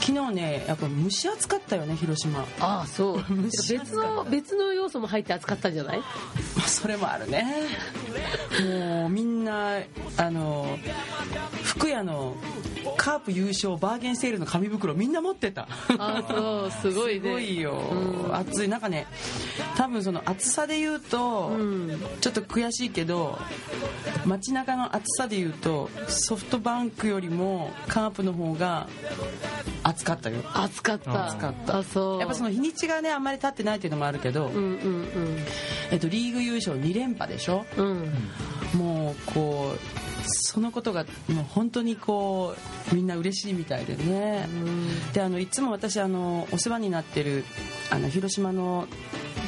[0.00, 2.40] 昨日ねやっぱ蒸し暑かったよね広島。
[2.60, 3.24] ああそう。
[3.28, 4.24] 蒸し暑かった。
[4.24, 5.98] 別の別の要素も入って暑かったんじゃない？
[5.98, 6.04] ま
[6.64, 7.46] あそれもあるね。
[8.64, 9.80] もうみんな
[10.16, 10.78] あの
[11.62, 12.36] 福屋の
[12.96, 15.62] カープ優勝バーゲンセールの紙袋みんな持ってた。
[15.62, 17.20] ああそう すごいね。
[17.20, 17.72] すごいよ、
[18.26, 18.36] うん。
[18.36, 18.68] 暑い。
[18.68, 19.06] なんかね
[19.76, 22.02] 多分その暑さで言うと、うん。
[22.20, 23.38] ちょっと悔しいけど
[24.24, 28.86] 街中の暑さで言うとソフトバンクよりもカープの方が
[29.82, 30.36] 暑かったよ。
[30.54, 31.26] 暑かった。
[31.26, 31.78] 暑かった。
[31.78, 32.20] あそう。
[32.20, 35.38] やっぱその日にちがねあんまり経ってないっていうのもあるけど、うんうん
[35.90, 37.64] えっと、リーグ優勝2連覇でしょ？
[37.76, 37.86] うん
[38.74, 38.78] うん。
[38.78, 39.78] もうこう
[40.24, 42.54] そのことがもう本当にこ
[42.92, 44.48] うみんな嬉しいみたいでね、
[45.12, 47.44] であのいつも私あのお世話になってる
[47.90, 48.86] あの広島の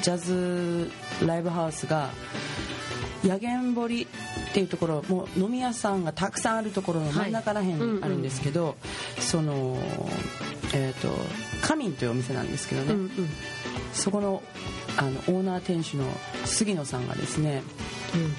[0.03, 0.91] ジャズ
[1.27, 2.11] ライブハウスが
[3.25, 4.07] 野源堀っ
[4.53, 8.77] ていうところもう飲み屋さんがたくさんあるところの真ん中らへんにあるんですけど、
[9.19, 9.79] その
[10.75, 11.09] えっ、と
[11.63, 13.11] カミンというお店なんですけどね、うんうん。
[13.93, 14.43] そこの
[14.97, 16.05] あのオーナー店主の
[16.45, 17.63] 杉野さんがですね、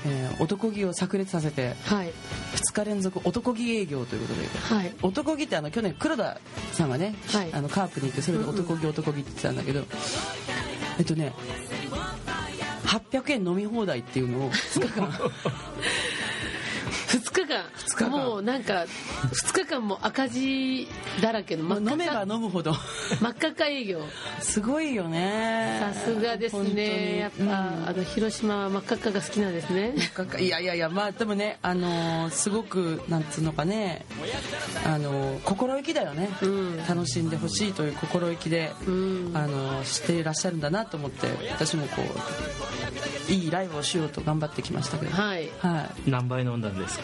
[0.06, 2.12] えー男気を炸裂させてはい。
[2.56, 4.94] 2日連続男気営業ということではい。
[5.02, 6.38] 男気ってあの去年黒田
[6.74, 7.54] さんがね、はい。
[7.54, 9.84] あのカープに行ってそれで男気男気って言ってたんだけど、
[11.00, 11.34] えっとね
[12.86, 15.10] 800円飲み放題っていうのを2日間
[17.08, 17.64] 2日間。
[17.88, 18.10] 日間。
[18.12, 18.86] もうなんか
[19.32, 20.88] 2日間も赤字
[21.22, 22.74] だらけの真っ飲めば飲むほど。
[23.22, 24.02] 真っ赤か営業。
[24.42, 25.80] すごいよね。
[25.82, 26.76] さすがです本当に。
[26.76, 27.50] ねやっぱ、うん。
[27.52, 29.94] あの広島は真っ赤っかが好きなんですね。
[30.40, 34.06] いやいやいやまあでもねあのーすごくなんつうのかね。
[34.86, 36.78] あのー心意気だよね、うん。
[36.88, 39.32] 楽しんでほしいという心意気で、うん。
[39.36, 45.12] あのーしていらっしゃるんだなと思って私もこういいライブをしようと頑張ってきましたけど。
[45.12, 45.50] はい。
[45.60, 46.10] はい。
[46.10, 46.95] 何杯飲んだんです？
[47.02, 47.04] か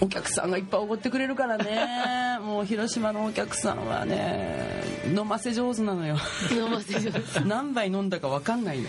[0.00, 2.38] お客さんがいっぱいおごってくれるからね。
[2.44, 6.16] もう広島のお客さんはね飲ませ上手なのよ。
[6.52, 7.40] 飲ませ上手。
[7.44, 8.88] 何杯飲んだか分かんないよ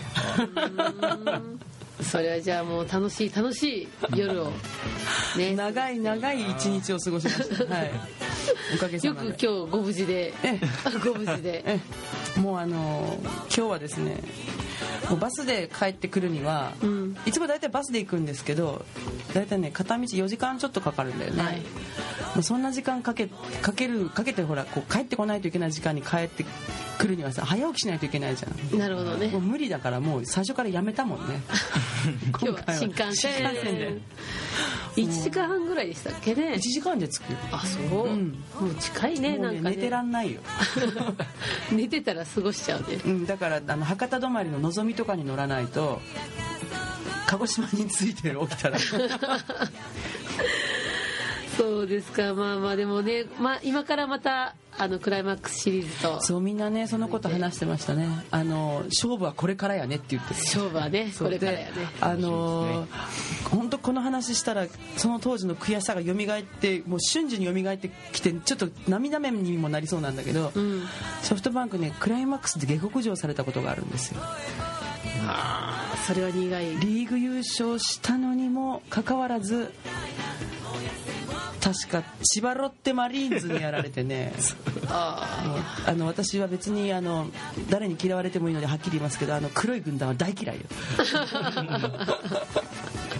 [2.02, 4.52] それはじゃあもう楽しい楽しい夜を
[5.36, 5.54] ね。
[5.54, 7.64] 長い長い一日を過ごしました。
[7.74, 7.90] はい。
[8.74, 9.28] おかげさまで。
[9.28, 10.32] よく今日ご無事で。
[10.42, 10.60] え
[11.04, 11.62] ご無事で。
[11.66, 11.80] え
[12.38, 14.22] もうあの今日はですね
[15.08, 17.16] もうバスで帰ってくるには、うん。
[17.26, 18.84] いつも大体バスで行くんですけど
[19.34, 21.62] 大体ね片道4時間ちょっとかかるんだよね、はい
[22.42, 23.28] そんな時間かけ
[23.62, 26.44] かけるかけてほらこう帰ってこないといけない時間に帰って
[26.98, 28.78] くるにはさ早起きしないといけないじゃん。
[28.78, 29.28] なるほどね。
[29.28, 31.40] もう無理だからもう最初からやめたもんね。
[32.30, 33.32] 今日は新幹線。
[33.34, 33.98] 新幹線で。
[34.96, 36.54] 1時間半ぐらいでしたっけね。
[36.54, 37.38] 1時間で着くよ。
[37.52, 38.38] あそう、うん。
[38.60, 39.60] もう近いねもなかね。
[39.62, 40.40] 寝てらんないよ。
[41.70, 43.00] 寝てたら過ごしちゃうね。
[43.04, 46.00] うん、だからあの博多止まりののぞみとかに乗らないと
[47.26, 48.78] 鹿児島に着いてる起きたら
[51.60, 52.32] そうですか。
[52.32, 56.22] まあまあでもね、まあ、今からまたあのクライマックスシリーズと。
[56.22, 58.08] そうみんなねそのこと話してましたね。
[58.30, 60.32] あの勝負はこれからやねって言って。
[60.32, 61.72] る勝負はねこれからやね。
[62.00, 62.86] あの
[63.50, 70.84] 本当この話したらその当時の悔しさが蘇ってもう瞬時に蘇ってきてちょっと涙目にもなりそうなんだけど、うん。
[71.22, 74.20] ソフトバンクねクライマックスで下克上されたことがあるんですよ。
[75.26, 76.76] あーそれは苦い。
[76.78, 79.70] リーグ優勝したのにもかかわらず
[81.60, 84.32] 確か千葉ロッテマリーンズにやられてね。
[84.88, 85.54] あ
[85.86, 87.28] あの私は別にあの
[87.68, 90.62] 誰に嫌われてもいいのではっきり言いますけどあの黒い軍団は大嫌いよ。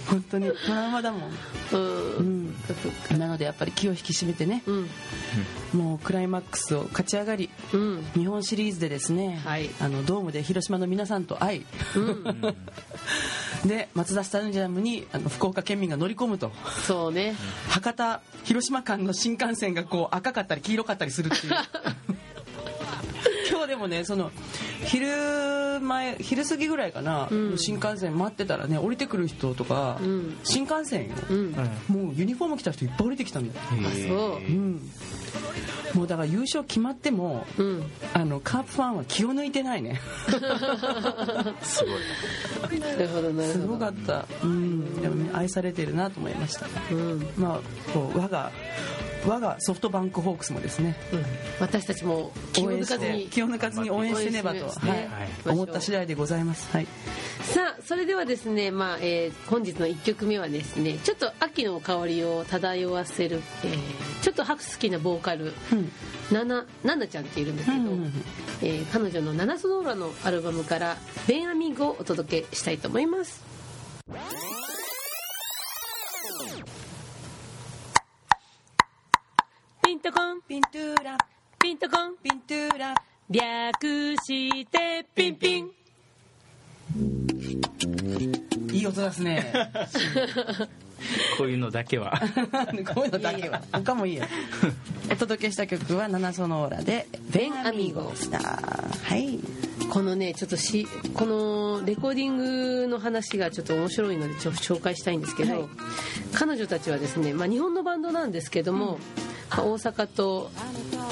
[0.08, 0.50] 本当に。
[0.66, 4.62] トラウマだもん、ーううんん、なのでやっぱり気を引き締めてね。
[4.66, 4.90] うん。
[5.72, 8.04] もうクライマックスを勝ち上がりうん。
[8.14, 9.70] 日本シリーズでですね、はい。
[9.80, 12.24] あのドームで広島の皆さんと会いうん
[13.66, 16.50] で松田スタジアムにあの福岡県民が乗り込むと。
[16.86, 17.34] そうね。
[17.68, 21.54] 博多広島間の新幹線がこう赤かったり黄色かったりするっていう。
[23.50, 24.30] 今日でもねその
[24.84, 25.06] 昼
[25.80, 27.58] 前昼過ぎぐらいかな、うん。
[27.58, 30.38] 新幹線待ってたらね降りてくる人とか、うん。
[30.44, 31.52] 新幹線よ、うん。
[31.88, 34.36] もうユニフォーム着た人いっぱい降りてきたんだよ、あそう。
[34.36, 34.90] うん、
[35.94, 37.82] もうだから優勝決まってもうん。
[38.14, 40.00] あのカープファンは気を抜いてないね。
[41.62, 42.92] すごいな。
[42.96, 43.72] るほどなるすほど。
[43.74, 46.66] ごかった、うん、でもね愛されてるなと思いました。
[46.90, 47.26] うん。
[47.36, 47.60] まあ
[47.92, 48.50] こう我が
[49.26, 51.24] 我がソフトバンクホークスもですねうん。
[51.60, 56.68] 私たちも気を抜かずに気を抜かずに応援してねばと、応援してねはい、思った次第でございます。
[56.72, 56.86] はい。
[57.42, 65.90] さあそれではですね、まあえー本日の1曲目はですねちょっと秋の香りを漂わせる、えーちょっと好きなボーカルうん。
[66.32, 68.12] ナナちゃんっているんですけど、うんうんうん。
[68.62, 70.96] えー彼女の「ナナソノーラ」のアルバムから
[71.26, 73.42] 「ベンアミーゴ」をお届けしたいと思います
[79.90, 81.18] ピントコンピントゥーラ
[81.60, 82.94] ピントコンピントゥーラ
[83.28, 85.70] 略してピンピン。
[88.72, 89.52] いい音ですね。
[91.36, 92.22] こういうのだけは。
[92.94, 93.60] こういうのだけは。
[93.72, 94.26] 他もいいよ
[95.10, 98.38] お届けした曲は「ナナソノーラ」で「ベンアミーゴ」でした。
[98.38, 99.40] はい。
[99.90, 105.68] このねちょっとしこのレコーディングの話がちょっと面白いのでちょっと紹介したいんですけど、はい。
[106.32, 108.92] 彼女たちはですね、まあ、日本のバンドなんですけども、ま
[109.26, 110.50] あ大阪と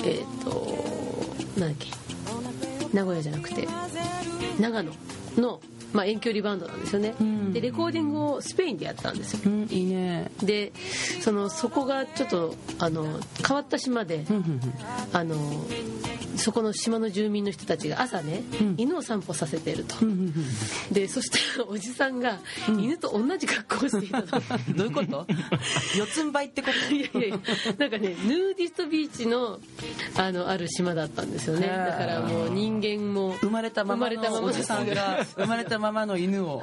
[0.04, 1.90] えっ、となんだっけ
[2.92, 3.66] 名古屋じゃなくて
[4.58, 4.92] 長野
[5.36, 5.60] の、
[5.92, 7.52] まあ、遠距離バンドなんですよね、ん。
[7.52, 9.40] でレコーディングをスペインでやったんですよ。
[9.46, 10.30] うんいいね。
[10.42, 10.72] で
[11.20, 13.04] そのそこがちょっとあの
[13.46, 14.60] 変わった島で、うんうん。
[15.12, 15.36] あの
[16.38, 18.74] そこの島の住民の人たちが朝ね、うん。
[18.78, 20.34] 犬を散歩させていると、うんうんうん
[20.92, 22.38] でそしたらおじさんが
[22.68, 24.40] 犬と同じ格好をしていたと、
[24.74, 25.26] どういうこと？
[25.96, 26.72] 四つん這いってこと？
[26.94, 27.38] いやいやいや。
[27.78, 29.58] なんかねヌーディストビーチの
[30.16, 31.66] あのある島だったんですよね。
[31.66, 36.62] だからもう人間も生まれたまま生まれたままのおじさんが 生まれたままの犬を。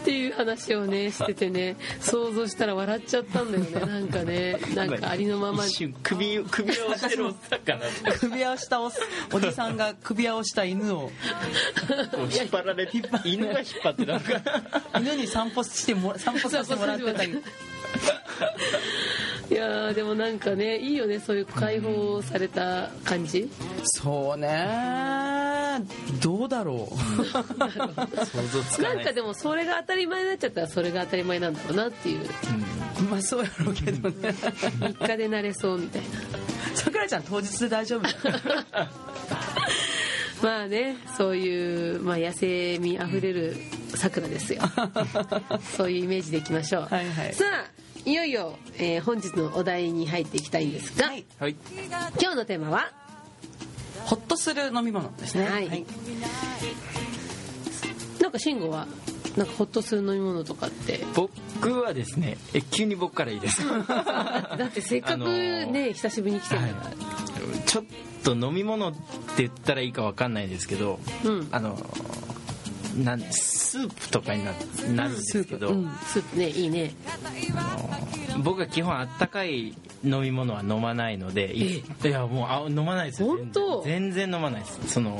[0.00, 3.80] っていう話をねしててね想像したら笑っちゃったんだよね。
[3.92, 5.66] なんかねなんかありのまま。
[5.66, 7.86] 一瞬首を首を押してるおっさんかな。
[7.86, 8.90] って首輪をしたお
[9.32, 11.10] おじさんが首輪をした犬を。
[12.30, 14.40] 引っ張られて犬が引っ張ってなんか。
[15.00, 17.42] 犬に散歩しても散歩させてもらってたり
[19.50, 23.50] いやーでもなんかねいいよねそういう解放された感じ。
[23.84, 25.80] そうね
[26.22, 26.96] どうだろう。
[27.24, 32.26] 想像つかななんいかでもそれが当たり前になっちゃったらそれが当たり前なんだろうなっていう。
[33.10, 34.28] まあそうやろうけどね。
[34.30, 36.08] 3日で慣れそうみたいな
[36.74, 38.02] さくらちゃん当日で大丈夫
[40.42, 43.56] まあねそういう、まあ、野生味あふれる
[43.94, 44.62] 桜ですよ。
[45.76, 46.82] そういうイメージでいきましょう。
[46.90, 47.34] はいはい。
[47.34, 47.70] さあ
[48.04, 51.24] いよいよ、えー本日のお題に入っていきたいんですが、はい。
[51.38, 51.56] はい。
[52.20, 52.90] 今日のテーマは？
[54.04, 55.46] ホッとする飲み物ですね。
[55.46, 55.86] はい。
[58.20, 58.86] なんか慎吾は？
[59.36, 61.04] なんかホッとする飲み物とかって？
[61.14, 63.62] 僕はですねえ急に僕からいいです。
[63.66, 66.94] だってせっかくね、ー久しぶりに来てるんだから、
[67.66, 67.84] ちょっ
[68.22, 68.98] と飲み物って
[69.38, 71.48] 言ったらいいかわかんないですけどうん。
[71.50, 71.76] あの
[73.02, 74.52] なんスープとかにな
[74.94, 76.92] なるんですけど、スープうんスープねいいね。
[78.42, 79.74] 僕は基本あったかい
[80.04, 83.28] 飲み物は飲まないのでいいやもうあ飲まないですよ。
[83.28, 83.82] 本当？
[83.84, 84.80] 全然飲まないです。
[84.88, 85.18] その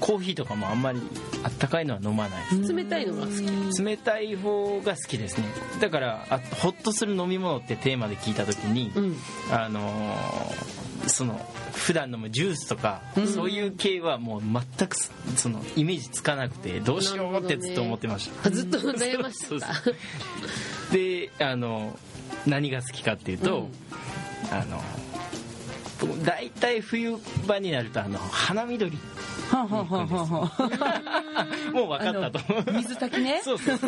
[0.00, 1.00] コーヒーとかもあんまり
[1.42, 3.32] あったかいのは飲まない冷たいのが好
[3.72, 3.82] き。
[3.84, 5.44] 冷たい方が好きですね。
[5.80, 9.16] だからあホッとする飲み物ってテーマで聞いた時に、うん。
[9.50, 11.40] あのーその
[11.72, 19.66] 普段飲むジュースとか、そういう系はもう全くすそのイメージつかなくてどうしようってずっと思ってました、あずっと悩ました。
[20.92, 21.98] であの
[22.46, 23.68] 何が好きかっていうと、うん。
[24.50, 24.80] あの
[26.00, 28.96] 僕大体冬場になるとあの花緑
[29.50, 30.38] はんはんはんはんは
[31.70, 33.40] んもう分かったと水炊きね？
[33.42, 33.78] そうそう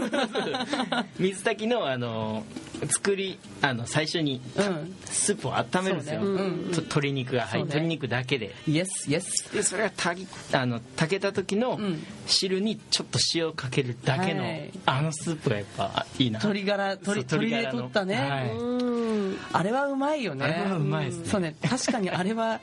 [1.18, 2.44] 水炊きのあの
[2.88, 6.40] 作りあの最初にうんスープを温めるんですよ、そうね。
[6.72, 7.64] と鶏肉が入そうね。
[7.66, 8.54] 鶏肉だけで。
[8.66, 12.02] イエスイエスでそれが炊きあの炊けた時のうん。
[12.26, 14.70] 汁にちょっと塩をかけるだけの、はい。
[14.86, 16.38] あのスープがやっぱいいな。
[16.38, 18.56] 鶏ガラ鶏鶏で取ったね、はい。
[18.56, 19.38] うん。
[19.52, 20.44] あれはうまいよね。
[20.44, 21.28] あれはうまいですね。
[21.28, 21.56] そうね。
[21.68, 22.60] 確かにあれは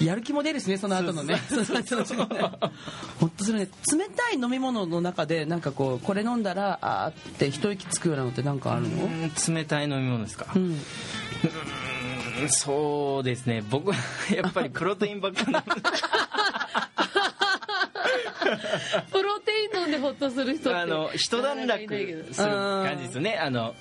[0.00, 1.36] やる気も出るしねその後のね。
[3.18, 3.68] ほっとするね。
[3.92, 9.04] 冷たい飲み物の中でなんかこうこれ飲んだらあーって一息つくようなのってなんかあるの？
[9.04, 10.62] うん冷たい飲み物ですか、うん。
[10.64, 10.80] うん
[12.50, 13.64] そうですね。
[13.70, 13.96] 僕は
[14.34, 15.62] やっぱりプロテインばっかな
[19.10, 23.38] プロテイン飲んでホッとする人ってあの一段落する感じですよね。
[23.42, 23.74] あの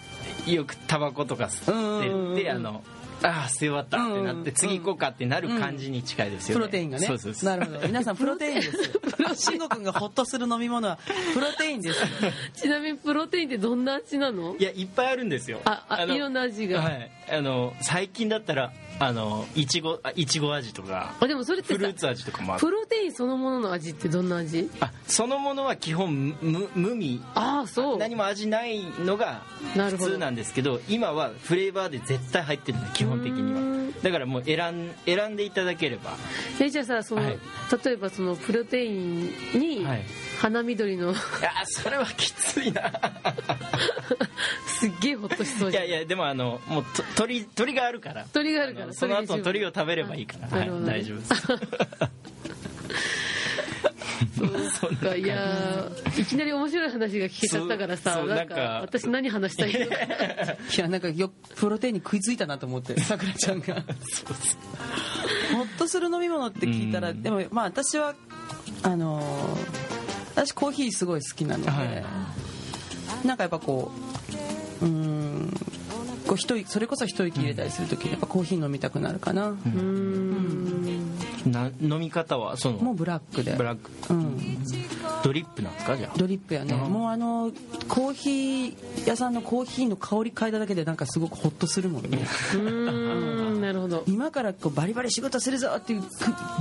[0.47, 1.63] よくタバコとか吸
[1.99, 2.83] ってうんうんうんってあの
[3.23, 6.61] ああ吸い終わったってなってうん次行こうかってなる感じに近いですよね。
[6.61, 7.07] プロテインがね。
[7.07, 7.49] そうそうそう。
[7.49, 7.87] なるほど。
[7.87, 8.91] 皆さんプロテインです
[9.35, 10.97] 慎吾君がホッとする飲み物は
[11.33, 11.99] プロテインです。
[12.61, 14.55] ちなみにプロテインってどんな味なの？
[14.57, 15.61] いやいっぱいあるんですよ。
[15.65, 16.81] ああのいろんな味が。
[16.81, 17.11] はい。
[17.31, 22.61] あの最近だったらあのいちごあいちご味とかあでもそれってさフルーツ味とかもある。
[22.61, 24.69] プロテインそのものの味ってどんな味？
[24.79, 27.21] あそのものは基本無無味。
[27.33, 27.97] ああそう。
[27.97, 29.41] 何も味ないのが
[29.75, 30.05] なるほど。
[30.05, 33.91] 普通なんですけど今はフレーバーで絶対入ってるんで基本的には。
[34.01, 34.57] だからもう選
[34.87, 36.15] ん選んでいただければ。
[36.59, 37.37] えじゃあさその、はい。
[37.83, 40.03] 例えばそのプロテインにはい。
[40.39, 42.91] 花緑のいやそれはきついな。
[44.67, 45.83] すっげえホッとしそういじゃん。
[45.87, 48.25] やいやでもあのもうと鳥鳥があるから。
[48.33, 51.31] 鳥があるからその後の鳥をを食べればいいから、はい大丈夫です
[54.79, 59.95] そうかいやーいきなり面白い話が聞けちゃったからさなんか私何話したいのか。
[60.75, 63.83] いやなんかよプロテインに食いついたなと思ってさくらちゃんが。
[65.53, 67.23] ホッとする飲み物って聞いたらうん。
[67.23, 68.15] でもまあ私は
[68.83, 69.85] あのー
[70.35, 73.27] 私コーヒーすごい好きなので、はい。
[73.27, 73.91] なんかやっぱこ
[74.81, 75.53] ううーん
[76.27, 80.75] こう一息それこそ一息入れたりするときにやっぱコーヒー飲みたくなるかな、うーん。
[81.51, 83.53] な飲み方はそのもうブラックで。
[83.53, 84.13] ブラック。
[84.13, 84.63] うん、
[85.23, 86.73] ドリップなんですかじゃあドリップやね。
[86.73, 87.51] あもうあの
[87.87, 92.19] コーヒー屋さんのコーヒーの香り嗅いだだけでなんかすごくホッとするもんね。
[92.53, 93.61] うーん。
[93.61, 94.03] なるほど。
[94.07, 96.07] 今からこうバリバリ仕事するぞっていうく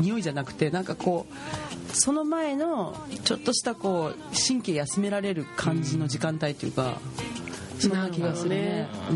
[0.00, 2.94] 匂いじゃなくてなんかこうその前の
[3.25, 6.99] ちょっとしたこう神経休められる感じの時間帯っていうか
[7.78, 8.88] そんな気がするね。
[8.90, 9.11] あ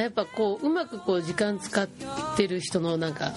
[0.00, 1.88] やっぱこううまくこう時間使っ
[2.36, 3.32] てる人のなんか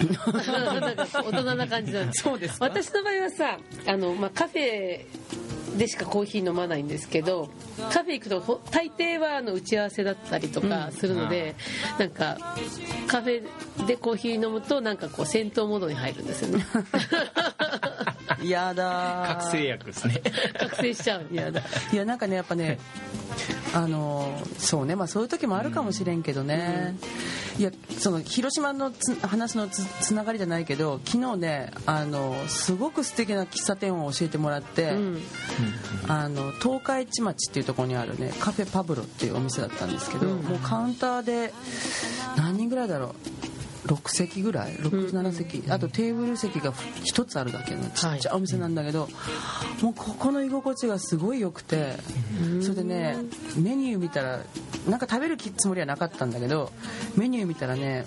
[0.32, 2.22] なんか大人な感じなんです。
[2.22, 2.64] そうですか。
[2.64, 5.04] 私の場合はさあの、まあ、カフェ
[5.76, 7.48] でしかコーヒー飲まないんですけど
[7.92, 11.54] カフェ行くとほ大抵はあの打ち合わせだったりとかするので、
[11.98, 12.56] なんか
[13.06, 16.66] カフェでコーヒー飲むとなんかこう戦闘モードに入るんですよね。
[16.74, 16.76] う
[17.86, 17.89] ん
[18.42, 19.26] やだ。
[19.26, 20.22] ー覚醒薬ですね。
[20.58, 21.26] 覚醒しちゃう。
[21.32, 21.62] やだ。
[21.92, 22.78] いやなんかねやっぱね
[23.74, 24.96] あのそうね。
[24.96, 26.96] まあそういう時もあるかもしれんけどね、
[27.58, 35.22] いやその広島のつ話のつつながりじゃないけど昨日ねあのすごく素敵な喫茶店を教えてもらって、うん。
[36.08, 40.42] あの東海市町っていうところにあるねカフェパブロっていうお店だったんですけど、うん。
[40.42, 41.52] もうカウンターで
[42.36, 43.14] 何人ぐらいだろう
[43.86, 48.34] 6席ぐらい？67席、あとテーブル席が1つあるだけのちっちゃい。
[48.34, 49.08] お店なんだけど、
[49.82, 51.96] もうここの居心地がすごい良くて、
[52.62, 53.16] それでね
[53.56, 54.40] メニュー見たら
[54.88, 56.70] なんか食べるつもりはなかったんだけど
[57.16, 58.04] メニュー見たらね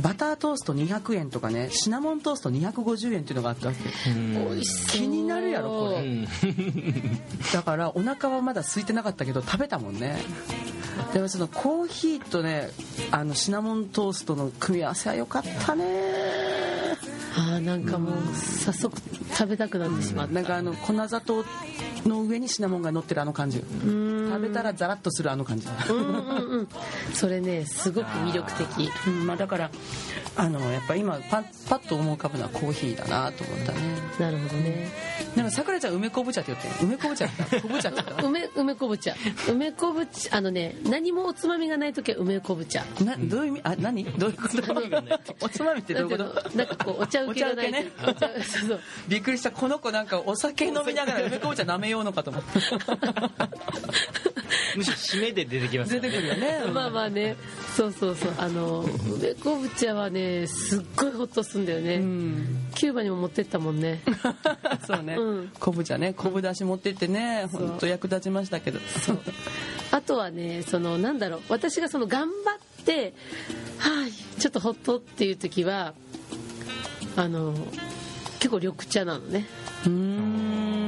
[0.00, 3.78] バタートースト200円とかねシナモントースト250円っていうのがあったわけ。
[4.90, 6.02] 気になるやろこれ。
[6.02, 6.26] うん。
[7.52, 10.16] だからお腹はまだ空いてなかったけど食べたもんね
[11.12, 12.70] でもそのコーヒーとね
[13.10, 15.84] あのシナモントーストの組み合わせは良かったね。
[17.34, 18.96] あーなんかもう早速
[19.30, 20.34] 食べたくなってしまった。
[20.34, 21.44] なんかあの粉砂糖
[22.06, 23.58] の上にシナモンが乗ってるあの感じ。
[23.58, 25.68] 食べたらザラッとするあの感じ。
[25.90, 26.68] うんうんうん。
[27.12, 28.90] それねすごく魅力的。
[29.06, 29.70] うんまあ、だから
[30.36, 33.78] あのやっぱ今パッパッと思い浮かぶのはコーヒーだなと思ったね。
[34.18, 34.90] なるほどね。
[35.36, 37.28] でもさくらちゃん梅昆布茶って言ってる梅昆布茶
[37.60, 38.22] 昆布茶って言った？
[38.24, 39.14] 梅梅昆布茶。
[39.48, 42.84] 梅昆布茶あのね何もおつまみがない時は梅昆布茶。
[43.04, 43.60] などういう意味？
[43.64, 44.04] あ何？
[44.04, 45.36] どういうこと？
[45.40, 46.56] おつまみってどういうこと？
[46.56, 48.80] なんかこうお茶受けがないお茶お茶そうそう。
[49.08, 49.50] びっくりした。
[49.50, 52.48] この子なんかお酒飲みながら梅昆布茶舐めようのかと思って。
[54.76, 56.62] むしろ締めで出てきます出てくるよね。
[56.72, 57.36] まあまあね。
[57.76, 58.34] そうそうそう。
[58.38, 62.70] あの梅昆布茶はねすっごいホッとすんだよね、うん。
[62.74, 64.02] キューバにも持ってったもんね。
[64.86, 65.16] そうね。
[65.16, 65.50] うん。
[65.58, 66.14] 昆布茶ね。
[66.14, 68.80] 昆布だし持ってってね本当役立ちましたけど。
[69.90, 71.40] あとはねそのなんだろう。
[71.48, 73.14] 私がその頑張っって
[73.78, 75.94] はいちょっとほっとっていう時は
[77.16, 77.54] あの
[78.38, 79.46] 結構緑茶なのね。
[79.84, 80.81] うーん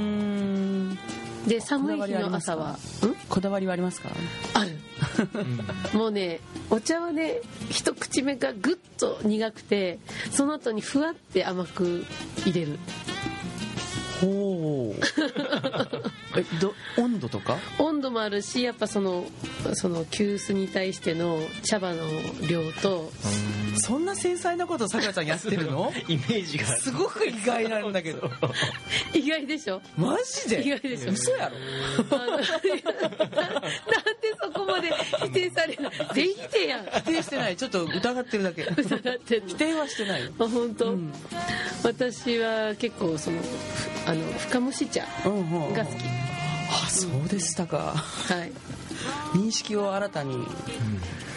[1.47, 2.73] で寒い日の朝は？
[2.73, 2.79] ん？
[3.29, 4.09] こだわりはありますか？
[4.55, 4.71] ある。
[5.99, 9.99] もうねお茶はね一口目がぐっと苦くて
[10.31, 12.05] その後にふわって甘く
[12.47, 12.79] 入れる。
[14.21, 15.01] ほう
[16.99, 17.57] 温度とか？
[17.79, 19.25] 温度もあるしやっぱその
[19.75, 22.03] その急須に対しての茶葉の
[22.49, 23.11] 量と
[23.77, 25.93] そんな繊細なことさくらちゃんやってるの？
[26.09, 26.67] イメージが。
[26.79, 28.31] すごく意外なんだけど。
[29.13, 29.81] 意外でしょ？
[29.97, 30.63] マジで？
[30.67, 31.13] 意外でしょ？
[31.13, 32.19] 嘘やろ？
[32.19, 32.45] なんで
[34.43, 34.91] そこまで
[35.25, 35.91] 否定されるの？
[36.15, 36.85] 全否定やん。
[36.87, 37.57] 否定してない。
[37.57, 38.63] ちょっっと疑ってるだけ。
[38.77, 40.25] 疑って否定はしてない。
[40.25, 41.13] よあ本当、うん。
[41.83, 46.24] 私は結構そのふあの深蒸し茶うんうんうんが好き
[46.85, 47.79] あそうでしたか。
[47.79, 48.53] はい。
[49.39, 50.47] 認識を新たに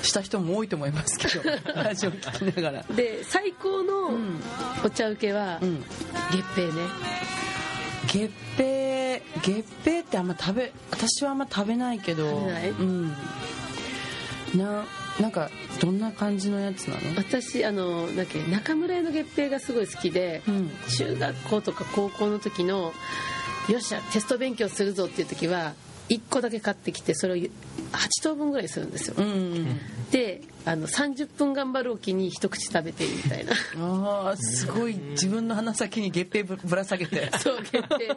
[0.01, 1.41] した人も多いと思いますけど
[1.75, 2.83] ラジオ聞きながら。
[2.95, 4.41] で最高のうん
[4.83, 5.83] お茶受けはうん。
[6.31, 6.81] 月餅ね。
[8.07, 12.69] 月餅月餅ってあんま食べ私はあんま食べないけど食べない？
[12.69, 13.13] うん。
[14.55, 14.85] な
[15.19, 15.49] なんか
[15.81, 17.15] どんな感じのやつなの？
[17.17, 20.71] 私あのだっけ中村屋の月餅がすごい好きで、うん。
[20.97, 22.93] 中学校とか高校の時の
[23.69, 25.73] よっしゃテスト勉強するぞっていう時は
[26.09, 27.49] 1個だけ買ってきてそれを8
[28.23, 29.79] 等分ぐらいするんですよ、うんうん
[30.11, 33.53] であの30分頑張るおきに一口食べてみたいな。
[33.79, 34.95] ああすごい。
[35.11, 37.29] 自分の鼻先に月餅ぶぶら下げて。
[37.39, 38.07] そう月餅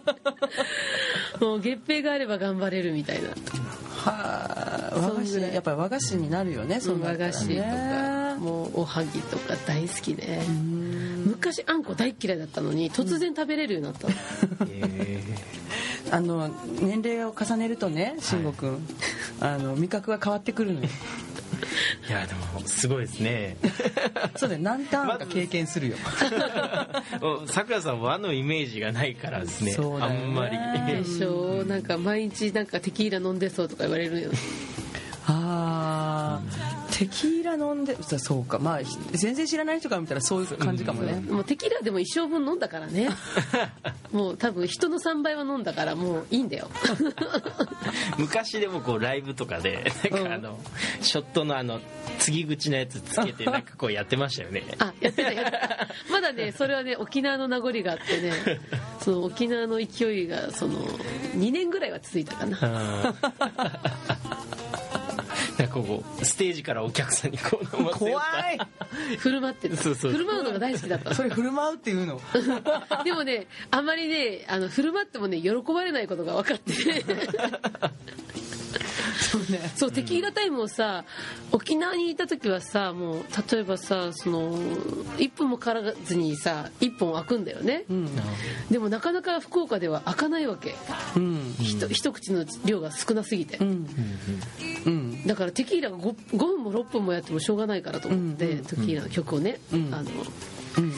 [1.41, 3.29] もう月餅があれば頑張れるみたいな。
[3.29, 10.43] はあ和菓子やっぱり和菓子になるよねそんな和菓子とかもうおはぎとか大好きね
[11.27, 14.15] 昔あんこ大っ嫌いだったのに突然食べれるようになったの、
[14.71, 15.23] え
[16.11, 16.49] あの
[16.81, 18.87] 年齢を重ねるとね慎吾君、
[19.41, 20.89] あの味覚が変わってくるのよ。
[20.89, 21.31] ー
[22.09, 23.57] いやでもすごいですね。
[24.37, 24.63] そうだよ。
[24.63, 25.97] 何ターンか経験するよ。
[27.47, 29.77] さくらさん和のイメージがないからですね。
[29.77, 29.79] ね。
[30.01, 30.59] あんまり。
[30.87, 34.31] でしょなんか毎日なんかテキーラ飲んでそうとか言われるよ
[37.01, 38.59] テキーラ飲んでそそうか。
[38.59, 38.81] まあ
[39.13, 43.09] 全然知らない人から見たらそういう感じかもね、もうテキーラでも一生分飲んだからね。
[44.13, 46.69] もう多分人の3倍は飲んだからもういいんだよ。
[48.19, 50.59] 昔でもこうライブとかでなんかあの、
[51.01, 51.81] ショットのあの
[52.19, 54.63] 継ぎ口のやつつけてなんかこうやってましたよね。
[54.79, 55.89] あやってたやってた。
[56.11, 58.61] まだねそれはね沖縄の名残があってね。
[59.01, 60.79] その沖縄の勢いがその
[61.35, 63.15] 2年ぐらいは続いたかな
[65.61, 68.59] なんかこうステージからお客さんにこう怖かい。
[69.19, 70.13] 振る舞ってたそうそう。
[70.13, 71.15] 振る舞うのが大好きだった。
[71.15, 72.21] それ振る舞うっていうの？
[73.05, 76.73] でもねあんまりねあの振る舞ってもね喜ばれないことが分かって。
[76.73, 77.05] ね
[79.31, 79.73] そうね。
[79.77, 81.05] そうテキーラタイムをさ
[81.53, 84.59] 沖縄にいた時はさもう例えばさその
[85.17, 88.09] 1分もかからずにさ1本開くんだよね、うん。
[88.71, 90.75] でもなかなか福岡では開かないわけ、
[91.17, 91.55] うん。
[91.61, 93.87] ひと一口の量が少なすぎて、うん。
[94.85, 95.27] うん。
[95.27, 98.59] だからテキーラが 5, 5分も6分もやってもしょうがないからと思って、うん。
[98.59, 99.95] うんテキーラの曲をね、うん。
[99.95, 100.11] あの
[100.79, 100.93] うん。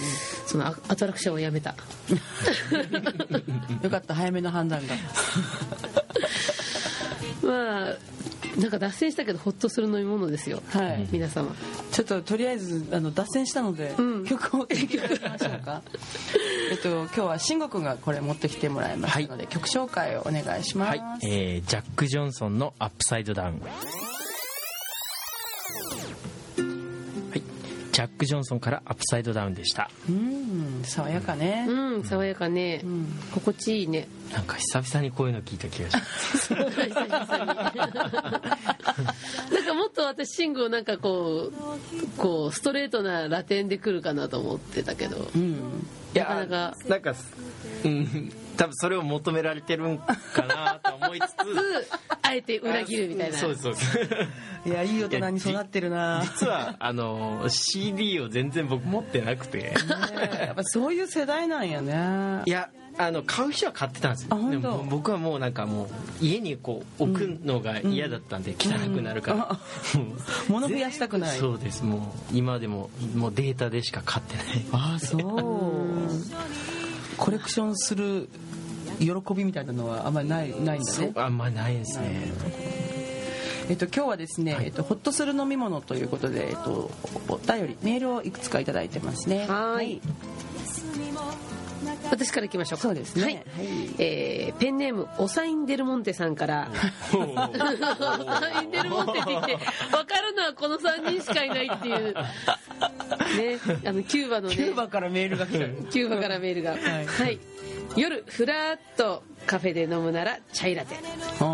[0.47, 1.75] そのアアトラクションをやめた。
[3.83, 4.95] よかった早めの判断が。
[7.43, 7.97] まあ
[8.59, 11.09] なんか脱線したけどホッとする飲み物ですよ、はい。
[11.11, 11.55] 皆様。
[11.91, 14.25] ちょっととりあえずあの脱線したので、うん。
[14.27, 15.83] 曲を聴いていただきましょうか。
[16.71, 24.12] えっと今日は慎吾君がこれ持ってきてもらいましたので、曲紹介をお願いします、はい、えージャック・ジョンソンの「Upside Down」
[27.93, 29.91] ジャック・ジョンソンから「Upside Down」でした。
[30.09, 33.07] うん爽やかね、うん爽やかね、ん。
[33.33, 34.09] 心地いいね。
[34.33, 36.55] なんか久々にこういうの聞いた気がします。
[36.55, 37.21] 久々に な
[39.61, 45.29] んかもっと私慎吾なんかこうこうストレートなラテンで来るかなと思ってたけど。
[45.35, 45.87] うん。
[46.15, 46.77] いやなかなか。
[46.89, 47.15] なんか
[47.85, 50.07] うん多分それを求められてるんか
[50.47, 51.89] なと思いつつ
[52.23, 53.99] あえて裏切るみたいなそうですそうです
[54.67, 56.23] いやいい大人に育ってるな。
[56.23, 59.75] 実はあの CD を全然僕持ってなくて。
[60.41, 62.43] やっぱそういう世代なんやね。
[62.47, 64.51] いやあの買う人は買ってたんですよ。
[64.51, 65.89] でも僕はもうなんかもう
[66.25, 69.45] 家にこう置くのが嫌だったんで汚くなるから、も
[70.49, 71.39] う物増やしたくない。
[71.39, 71.85] そうです。
[71.85, 74.45] もう今でももうデータでしか買ってない。
[74.71, 75.23] ああそう
[77.23, 78.29] コレクションする
[78.99, 81.13] 喜びみたいなのはあんまりないないんだね。
[81.15, 82.33] あんまりないですね。
[83.71, 86.91] えっと、今日はですね、えっと、ホッとする飲み物ということで、えっと、
[87.29, 89.47] おお便りメールをいくつかいただいてますね。
[89.47, 90.01] はーいはい
[92.13, 92.83] 私からいきましょうか。
[92.83, 93.23] そうですね。
[93.25, 93.45] はい、
[93.99, 96.69] えーペンネームオサイン・デルモンテさんから。
[96.71, 102.15] オサイン・デルモンテって言って分かるのはこの3人しかいないっていう。
[102.15, 102.23] ね。
[103.87, 104.55] あのキューバのね。
[104.55, 105.65] キューバからメールが来た。
[105.65, 106.73] よキューバからメールが。
[106.73, 106.77] は
[107.31, 107.39] い、
[107.97, 110.97] 夜ふらっとカフェで飲むならチャイラテ。
[111.41, 111.45] あ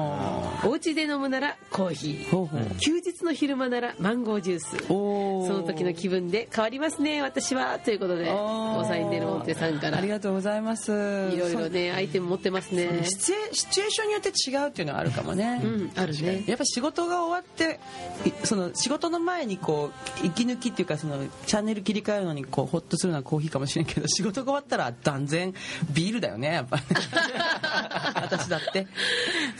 [0.64, 2.78] お家で飲むならコーヒー。
[2.78, 4.76] 休日の昼間ならマンゴージュース。
[4.86, 4.92] そ
[5.52, 10.90] の時の気分で変わりますね私はということでおサインデルモンテさんからいありがとうございます。
[10.90, 13.04] ろいろねアイテム持ってますね。
[13.04, 16.44] シチュエシチュエーションによって違うっていうのはあるかもね、うんあるね。
[16.46, 17.80] やっぱ仕事が終わって
[18.28, 19.90] いその仕事の前にこ
[20.22, 25.54] う息抜きっていうかそのチャンネル切り替えるのにこうホッとするのはコーヒーかもしれんけど 仕事が終わったら断然
[25.92, 26.82] ビールだよねやっぱね。
[28.14, 28.86] 私だって。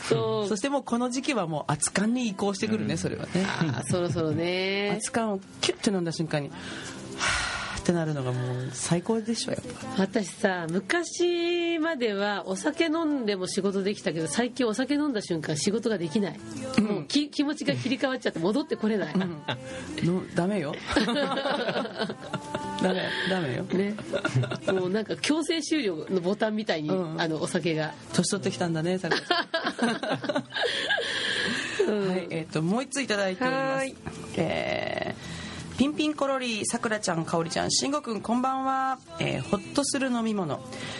[0.07, 0.47] そう。
[0.47, 3.45] そしてもうこの時期はもう熱燗に移行してくるね、それはね。
[3.45, 4.89] あーそろそろね。
[4.97, 9.61] 熱燗をキュッて飲んだ瞬間にはーってなるのがもう最高でしょやっ
[9.95, 10.01] ぱ。
[10.01, 16.39] 私さ昔まではお酒飲んでも仕事できたけど最近お酒飲んだ瞬間仕事ができない、
[16.81, 19.13] もうき気持ちが切り替わっちゃって戻ってこれない、
[20.03, 20.73] のダメよ
[22.81, 23.63] ダメダメよ。
[23.63, 23.95] ね。
[24.73, 27.93] もうなんか強制終了のボタンみたいに、うんあのお酒が。
[28.13, 29.21] 年取ってきたんだねさくら
[31.93, 33.89] はいえっ、ともう一ついただいておりまはーい。
[33.91, 33.95] す
[34.37, 35.08] えー
[35.79, 40.59] ピンピンコロリさくらちゃんかおりちゃんしんごくんこんばんは、えーほっとする飲み物。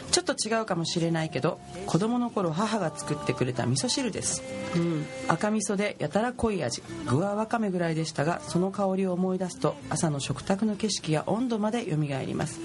[0.10, 4.42] ちょっと違うかもしれないけど子供の頃母が作ってくれた味噌汁です。
[4.78, 5.06] うん。
[5.28, 6.82] 赤味噌でやたら濃い味。
[7.10, 12.62] 具はわかめぐらいでしたがその香りを思い出すと朝の食卓の景色や温度まで蘇ります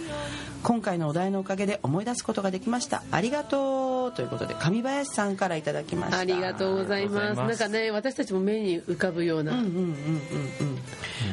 [0.64, 3.02] 今回のお題のおかげで思い出すことができました。
[3.10, 4.12] ありがとう。
[4.12, 6.18] ということで上林さんからいただきました。
[6.18, 7.22] ありがとうございます。
[7.22, 7.60] ありがとうございます。
[7.60, 9.94] なんかね私たちも目に浮かぶような、うんうんうんうんうん。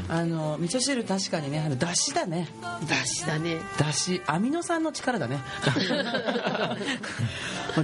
[0.09, 2.49] あの味噌汁確かにねあのだしだね。
[2.89, 3.55] だしだね。
[3.79, 5.39] だしアミノ酸の力だね。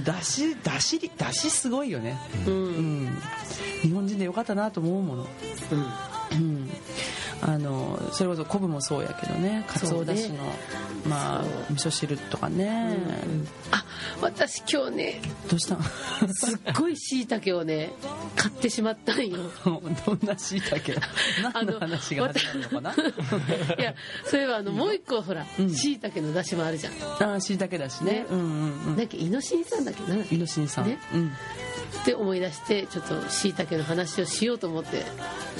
[0.04, 2.18] だしだしだしすごいよね。
[2.46, 3.04] うん、ううん。
[3.06, 3.18] ん
[3.82, 5.26] 日本人でよかったなと思うもの。
[5.72, 6.70] うん
[7.40, 9.64] あのそれこそ昆布もそうやけどね。
[9.68, 10.42] かつおだしの、
[11.06, 12.96] まあ味噌汁とかね、
[13.70, 13.84] あ
[14.20, 15.76] 私今日ねどうした？
[15.76, 15.82] の
[16.34, 17.92] すっごいしいたけをね
[18.34, 19.38] 買ってしまったんよ。
[19.64, 20.96] どんなしいたけ
[21.54, 22.94] 何の話が始まるのかな？
[23.78, 25.72] いやそういえばあのもう一個ほらうん。
[25.74, 26.92] しいたけのだしもあるじゃん。
[27.22, 28.12] ああしいたけだしね。
[28.12, 28.26] ね。
[28.30, 28.96] うんうんうん。
[28.96, 30.02] なんかイノシン酸だっけ？
[30.02, 30.34] なんだっけ？
[30.34, 30.98] イノシンさん、ね。
[31.14, 31.32] うん
[32.02, 35.04] って思い出してちょっとしいたけの話をしようと思って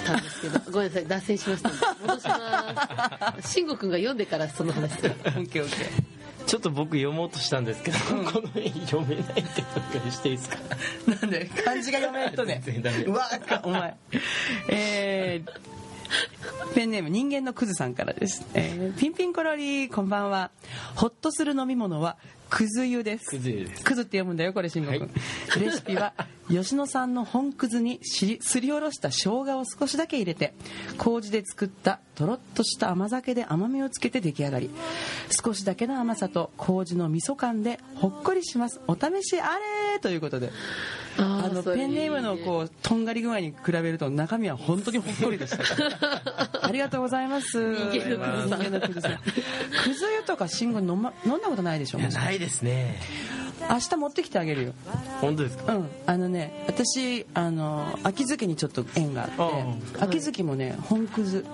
[0.06, 1.70] たんですけど ごめんなさい脱線しました。
[2.06, 3.50] 戻します。
[3.52, 4.92] 慎吾君が読んでからその話。
[4.94, 5.86] するオッケーオッケ
[6.46, 10.56] ちょっと僕読もうとしたんですけど、この絵読めないってことしていいですか？
[11.06, 12.62] ーなんで漢字が読めないとね。
[12.64, 13.94] 全然ダメうわかお前。
[14.68, 15.50] えー
[16.74, 20.50] ペンネーム人間のクズさんからです、えーピンピンコロリこんばんは。
[20.94, 22.16] ホッとする飲み物は
[22.50, 23.26] くず湯です。
[23.26, 23.84] くず湯です。
[23.84, 25.60] くずって読むんだよこれ慎吾君、はい。
[25.60, 26.12] レシピは
[26.48, 30.54] 吉野さんの本くずにしりすりおろした生姜を少しだけ入れて
[30.96, 34.70] 麹で作ったとろっとした甘酒で甘みをつけて出来上がり。
[35.44, 38.80] 少しだけの甘さと麹の味噌感でほっこりします。
[38.86, 39.58] お試しあ
[39.92, 39.98] れ！
[40.00, 40.50] ということで。
[41.18, 46.22] ああのペンネームのこうとんがり具合に比べると中身は本当にほっこりでしたから
[46.62, 47.74] ありがとうございます。
[47.74, 49.18] 人間のクズさん。
[49.18, 53.00] くず湯とか信号飲,、ま、飲んだことないでしょないですね。
[53.68, 54.72] 明日持ってきてあげるよ。
[55.20, 55.74] 本当ですか？
[55.74, 55.88] うん。
[56.06, 61.44] あのね私あの秋月にちょっと縁があって秋月もね本くず。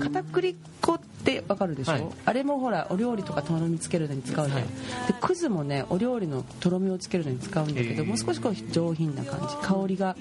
[0.00, 2.06] 片栗粉ってわかるでしょ、はい。
[2.26, 4.66] あれもほらお料理とかとろみつけるのに使うじゃん、はい。
[5.08, 9.56] でくずもねお料理のとろみをつけるのに使うんだけど、もう少しこう上品な感じ。
[9.66, 10.16] 香りが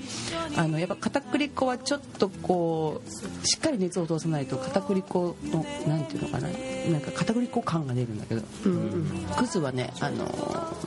[0.55, 8.41] あのやっぱ片栗粉はちょっとこうしっかり熱を通さないと片栗粉のなんていうのかななんか片栗粉感が出るんだけど。
[8.65, 9.05] うんうん。
[9.37, 10.25] くずはねあの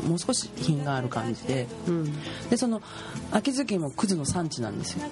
[0.09, 1.67] もう少し品がある感じで。
[1.87, 2.13] うん。
[2.49, 2.83] でその
[3.31, 5.09] 秋月もくずの産地なんですよ。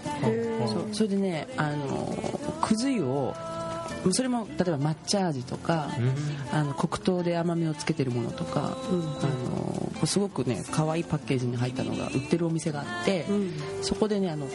[0.67, 0.89] そう。
[0.93, 2.17] それでねあの
[2.63, 3.35] くず湯を
[4.11, 5.89] それも例えば抹茶味とか、
[6.51, 13.53] あの黒糖で甘みをつけてるものとか、あのすごくね可愛いパッケージに入ったのが売ってるお店があって、うん。
[13.81, 14.49] そこでねあの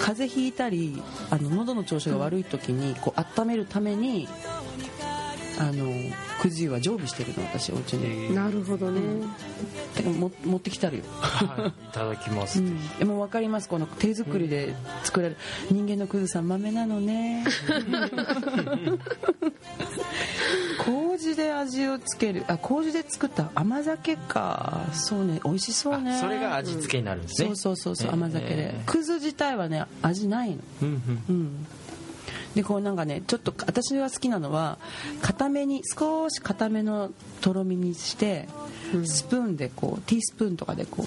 [0.00, 4.28] 風邪ひいたりあの喉の調子が悪い時にこう温めるために
[5.58, 5.92] あの
[6.40, 9.00] くず湯は常備してるの私お家に、なるほどね、
[9.94, 11.04] てかも持ってきたるよ。
[11.20, 11.68] はい。
[11.68, 13.68] いただきます、うん、でも分かります。
[13.68, 15.40] この手作りで作られる。
[15.70, 17.44] 人間のクズさん豆なのね
[20.84, 26.14] 麹で味をつけるあ麹で作った甘酒かそうね美味しそうね。
[26.16, 28.74] あそれが味付けになるんですね、そうそうそうそうえー甘酒で。
[28.86, 30.58] クズ自体はね味ないの。
[30.82, 31.24] うんうん。
[31.28, 31.66] うん。
[32.54, 34.78] でこうなんかねちょっと私が好きなのは
[35.22, 38.48] 固めに少し固めのとろみにして、
[39.04, 41.06] スプーンでこうティースプーンとかでこう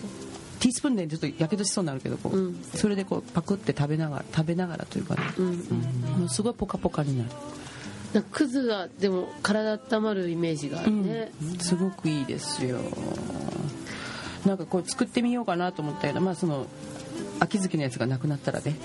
[0.60, 2.64] ティースプーンでちょっとやけどしそうになるけどこう、うん。
[2.64, 5.46] それでこうパクって食べながら食べながらというかね、うん。
[5.46, 5.56] うん。
[6.20, 7.30] もうすごいポカポカになる、
[8.18, 12.80] なんかクズがでも体温まるイメージがあるね、すごくいいですよ。
[14.44, 16.66] なんかこう作ってみようかなと思ったけどまあその
[17.40, 18.76] 秋月のやつがなくなったらね。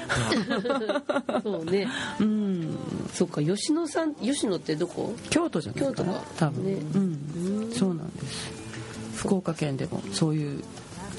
[1.42, 1.88] そうね。
[2.20, 2.76] うん。
[3.14, 5.14] そっか吉野さん吉野ってどこ？
[5.30, 6.72] 京都じゃない京都か多分、ね。
[6.94, 7.72] うん。
[7.72, 8.50] そうなんです。
[9.16, 10.62] 福岡県でもそういう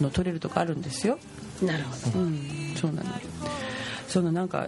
[0.01, 1.17] の取れるとこあるんですよ。
[1.63, 2.19] なるほど。
[2.19, 2.75] うん。
[2.75, 3.09] そうなの
[4.07, 4.67] そのなんか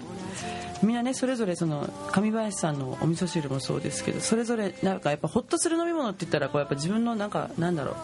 [0.83, 7.95] みんなねそれぞれその上林さんのお味噌汁もそうですけどそれぞれなんかやっぱホッとする飲み物って言ったらこうやっぱ自分のなんかなんだろう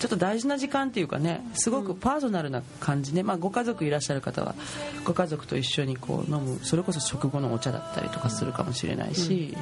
[0.00, 4.54] ちょっと大事な時間っていうかねすごくパーソナルな感じね、まあ、ご家族いらっしゃる方は
[5.04, 6.58] ご家族と一緒にこう飲む。
[6.62, 9.56] それこそ食後のお茶だったりとかするかもしれないし、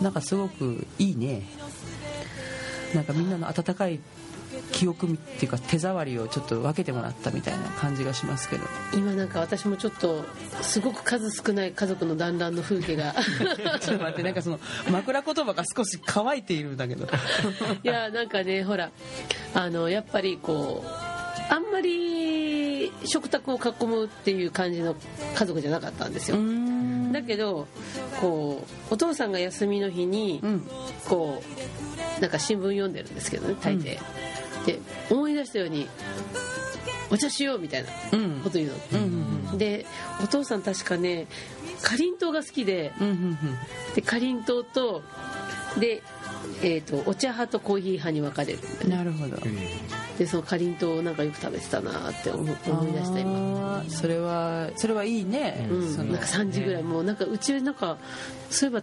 [0.00, 1.42] なんかすごくいいね。
[2.94, 4.00] なんかみんなの温かい
[4.72, 8.64] 記憶っていうか手触りをちょっと分けてもらったみたいな感じがしますけど。
[8.94, 10.24] 今なんか私もちょっと
[10.62, 13.14] すごく数少ない家族の団らんの風景が。
[13.80, 17.06] ちょっと待ってなんかその枕言葉が少し乾いているんだけど。
[17.82, 18.90] いやなんかねほら
[19.54, 24.94] あのやっぱりこうあんまり食卓を囲むっていう感じの
[25.34, 27.12] 家族じゃなかったんですよ、ん。
[27.12, 27.66] だけど
[28.20, 30.68] こうお父さんが休みの日に、うん。
[31.08, 33.98] こうなんか新聞読んでるんですけどね大抵、
[34.68, 35.88] で思い出したように
[37.10, 38.40] お茶しようみたいなうん。
[38.40, 38.98] こと言うの、うん
[39.52, 39.86] うんで
[40.22, 41.26] お父さん確かね
[41.80, 42.92] かりんとうが好きで。
[43.00, 43.38] うんうん
[43.94, 45.02] でかりんとうと
[45.80, 46.02] で、
[46.62, 48.58] えー、とお茶派とコーヒー派に分かれる。
[48.84, 49.38] うんなるほど。
[50.18, 53.84] でそのかりんとうをなんかよく食べてたなって思思い出した今。
[53.88, 55.96] それはそれはいいね、うん。
[56.12, 57.96] なんか3時ぐらいもうなんかうちなんか
[58.50, 58.82] そういえば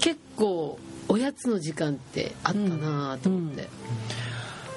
[0.00, 3.68] 結構おやつの時間ってあったなと思って、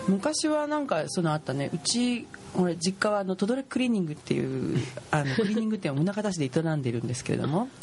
[0.08, 4.80] 昔はなんかそのあったねうち俺実家はあのトドレクリーニングっていう
[5.12, 7.68] あのクリーニング店を宗像市で営んでいるんですけれども。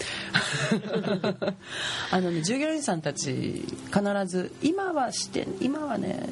[2.11, 6.29] あの、ね、従業員さんたち必ず今はして今はね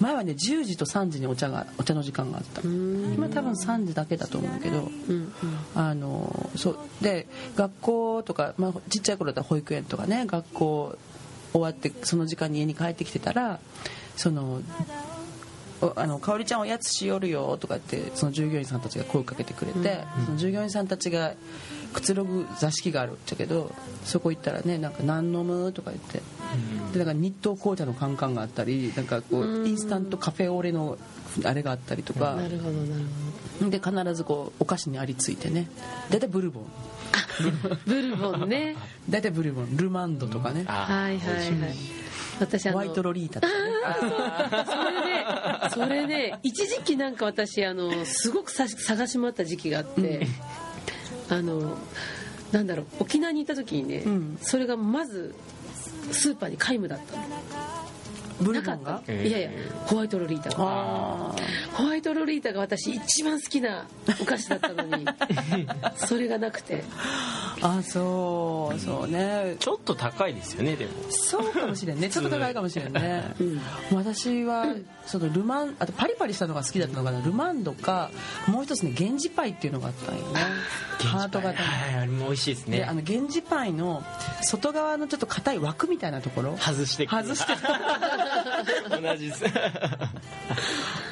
[0.00, 2.62] 前はね10時と3時にお茶がお茶の時間があった。
[2.62, 3.12] うん。
[3.14, 5.32] 今多分3時だけだと思うけどうん
[5.74, 10.98] あのそうで学校とか、まあ、ちっちゃい頃だったら保育園とかね学校
[11.52, 13.60] 終わってその時間に家に帰ってきてたら
[14.16, 14.62] そのお
[15.96, 21.34] あの香織ちゃんおやつしよるよとかってその従業員さんたちが声をかけてくれて、その従業員さんたちが
[21.92, 23.72] くつろぐ座敷があるっちゃけど
[24.04, 26.22] そこ行ったらねなんか何飲むとか言って。
[26.92, 30.98] でなんか日東紅茶のカンカンがあったりなんかこうインスタントカフェオレの
[31.44, 32.34] あれがあったりとか。
[32.34, 35.68] なるほどなるで必ずこうお菓子にありついてね。
[36.10, 36.64] 大体ブルボン。
[37.62, 38.76] ほ どブルボンね。
[39.08, 39.76] 大体ブルボン。
[39.76, 40.64] ルマンドとかね。
[40.64, 42.01] はいはいはい
[42.42, 43.62] 私あのホワイトロリータとかね。
[45.70, 50.26] それでそれで一時期なんか私あのすごくさ探し回った時期があって、
[51.28, 51.76] あの
[52.52, 54.38] なんだろう沖縄にいた時にね、うん。
[54.40, 55.34] それがまず
[56.10, 57.22] スーパーに皆無だったの。
[58.40, 59.50] ブルなかっボンがたいやいや
[59.86, 63.86] ホワイトロリータホワイトロリータが私一番好きな
[64.20, 65.06] お菓子だったのに
[65.96, 66.82] それがなくて。
[66.82, 69.54] ーあそうそうね。
[69.60, 70.90] ちょっと高いですよねでも。
[71.10, 72.10] そうかもしれんね。
[72.10, 73.60] ちょっと高いかもしれんね、うん。
[73.94, 74.66] 私は
[75.06, 77.20] そのルマンあとパリパリしたのが好きだったのかな。
[77.20, 78.10] ルマンドか
[78.48, 80.40] もう一つね源氏パイっていうのがあったんよね。
[81.04, 81.68] ハート型の。
[81.68, 82.78] はいあれも美味しいですね。
[82.78, 84.02] であの源氏パイの
[84.42, 86.56] 外側のちょっと硬い枠みたいなところ。
[86.56, 87.52] 外して外して
[88.90, 89.44] 同じです。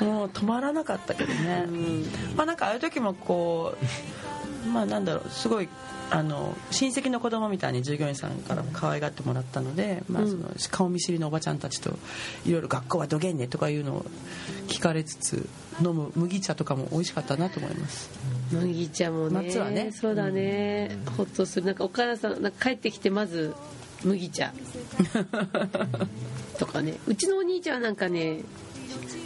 [0.02, 1.66] もう止まらなかったけどね、
[2.34, 3.76] まあなんかああいう時もこ
[4.66, 5.30] うまあなんだろう。
[5.30, 5.68] すごい
[6.10, 11.96] あの親戚の子供みたいに従業員さんからも可愛がってもらったので、まあ、その顔見知りのおばちゃんたちと
[12.44, 14.06] いろいろ学校はどげんねとかいうのを
[14.66, 15.48] 聞かれつつ
[15.80, 18.10] 飲む麦茶とかも美味しかったなと思います。
[18.52, 19.46] 麦茶もね。
[19.46, 19.92] 夏はね。
[19.92, 21.66] そうだね、ほっとする。
[21.66, 23.54] なんかお母さんなんか帰ってきてまず
[24.04, 24.52] 麦茶。
[26.58, 26.98] とかね。
[27.06, 28.40] うちのお兄ちゃんはなんかね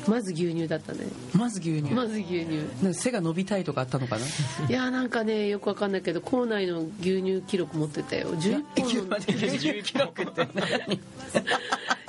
[0.08, 1.06] まず牛乳だったね。
[1.34, 2.56] まず牛乳、まず牛乳。
[2.82, 4.24] なんか背が伸びたいとかあったのかな？
[4.68, 8.28] いやなんかねよくわかんないけど校内の牛乳記録持ってたよ。
[8.36, 11.00] 11本飲んで11記録って何？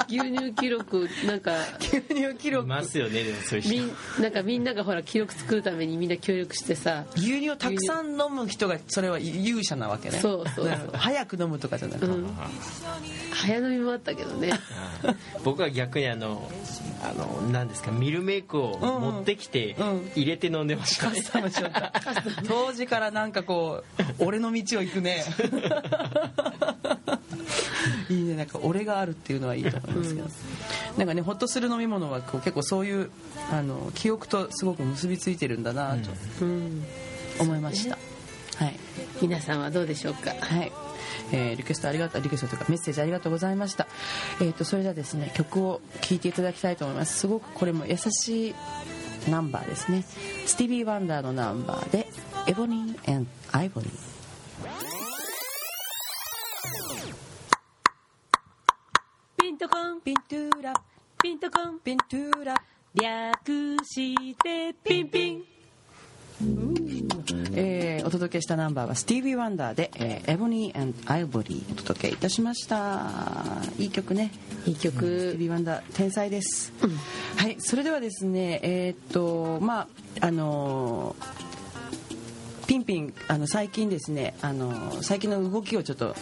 [0.08, 3.88] 牛乳記録なんか牛乳記い録ますよねでもそういうみ人
[4.20, 7.06] んなんかみんながほら記録作るためにみんな協力してさ。
[7.16, 10.20] 牛乳をたくさん飲む人がそれは勇者なわけね。
[10.20, 10.66] そうそうそう。
[10.66, 12.28] なるほど早く飲むとかじゃなくて、うん。
[13.32, 14.54] 早飲みもあったけどね。
[15.44, 16.50] 僕は逆にあの
[17.04, 19.76] あの何ですかミルメイクを持ってきて
[20.16, 21.92] 入れて飲んでましたカスタムしよった。
[22.48, 23.84] 当時からなんかこ
[24.20, 25.24] う俺の道を行くね
[28.10, 28.36] いいね。
[28.36, 30.28] なんか俺があるっていうのはいいと思いますけど、
[30.98, 33.10] なんかねホッとする飲み物はこう結構そういう
[33.52, 36.10] あの記憶とすごく結びついてるんだなと
[36.42, 36.84] うん。
[37.40, 37.98] 思いました、
[38.58, 38.80] はい。
[39.22, 40.30] 皆さんはどうでしょうか？
[40.40, 40.72] はい、
[41.34, 43.88] えーリクエストありがとうリクエストというかメッセージありがとうございました。
[44.42, 47.20] えっ、とそれではですね曲を聴いていただきたいと思います。
[47.20, 48.56] すごくこれも優しい
[49.30, 50.06] ナンバーですね。
[50.46, 52.08] スティービー・ワンダーのナンバーで
[52.48, 53.92] 「エボニーアイボリー」
[59.56, 60.02] ントコン。
[60.02, 60.74] ピントゥーラ
[61.24, 61.80] ピントコン。
[61.80, 62.56] ピントゥーラ
[62.94, 65.44] 略してピンピン。
[67.54, 73.62] えーお届けしたナンバーはスティービー・ワンダーで「えーエボニーアイボリー」お届けいたしました。
[73.80, 74.32] いい曲ね。
[74.66, 75.36] いいスティー曲。
[75.40, 76.74] ビー・ワンダー天才です、
[77.38, 79.88] はいそれではですねえーっとまあ
[80.28, 81.45] あのー
[82.68, 86.16] ピンピンあの最近ですねあのー最近の動きをちょっと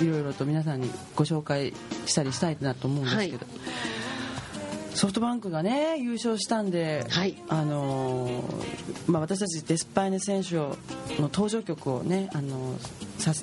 [0.00, 1.74] いろいろと皆さんにご紹介
[2.06, 4.96] したりしたいなと思うんですけど、はい。
[4.96, 7.36] ソフトバンクがね優勝したんで、はい。
[7.48, 10.76] あのーまあ、私たちデスパイネ選手を
[11.18, 12.74] の登場曲をね、あの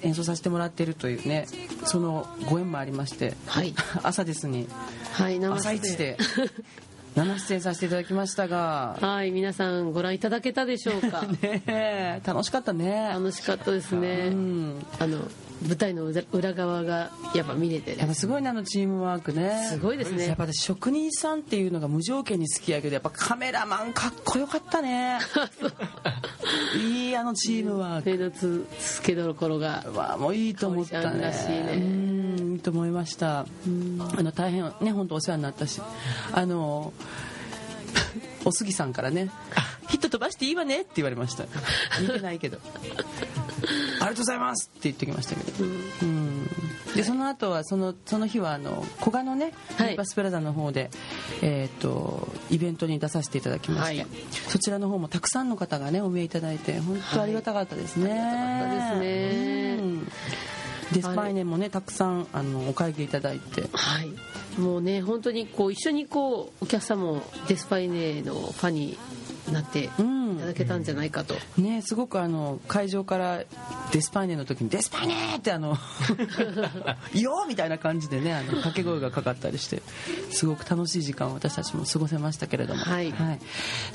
[0.02, 1.48] 演奏させてもらっているというね
[1.86, 3.74] そのご縁もありまして、はい。
[4.04, 4.68] 朝ですに
[5.14, 6.18] はい生朝一で
[7.16, 11.24] 生出演させていただきましたが、はい皆さんご覧いただけたでしょうか？
[11.42, 13.10] ねえ楽しかったね。
[13.14, 14.86] 楽しかったですうねん。
[15.00, 15.20] あの
[15.68, 19.68] 舞台の裏裏側がやっぱ見れてやっぱすごいなあのチームワークね。
[19.70, 20.28] すごいですね。
[20.28, 25.20] やっぱ私職人さんっていうのが無条件に好きやけどやっぱカメラマンかっこよかったね。
[26.78, 28.10] いいあのチームワーク。
[28.10, 31.22] 目のつつけどころがわあもういいと思ったね。
[31.22, 31.74] らしいね。
[31.76, 33.42] うんいいと思いました。
[33.42, 35.82] あの大変ね本当お世話になったし
[36.34, 36.94] あの
[38.46, 39.30] お杉さんからね
[39.90, 41.46] 「ヒット飛ばしていいわね」って言われました。
[42.02, 42.60] 見てないけど
[43.64, 45.66] 「ありがとうございます」って言ってきましたけど。
[45.66, 46.48] うん。
[46.96, 49.90] でその後はそのその日はあの古賀のねはい。
[49.90, 50.90] リーパスプラザの方で、
[51.42, 54.08] えー、とイベントに出させていただきまして、はい。
[54.48, 59.78] そちらの方もたくさんの方がねお見えいただいて本当ありがたかったですね、ありがたかったですね。
[59.80, 60.12] うん。
[60.92, 63.62] デスパイネもねたくさんあのお会計いただいて。
[63.72, 64.10] はい。
[64.60, 68.98] もうね本当にこう一緒にこうお客さんもデスパイネのファンに
[69.52, 73.44] なっていうんただけたんじゃないかと、ねすごくあの会場から
[73.92, 75.78] デスパイネの時に「デスパイネ!」ってあの
[77.14, 79.82] 「よ!」みたいな感じでねあの掛け声がかかったりして
[80.32, 82.82] すごく楽しい時間を私たちも過ごせましたけれども。
[82.82, 83.14] はい。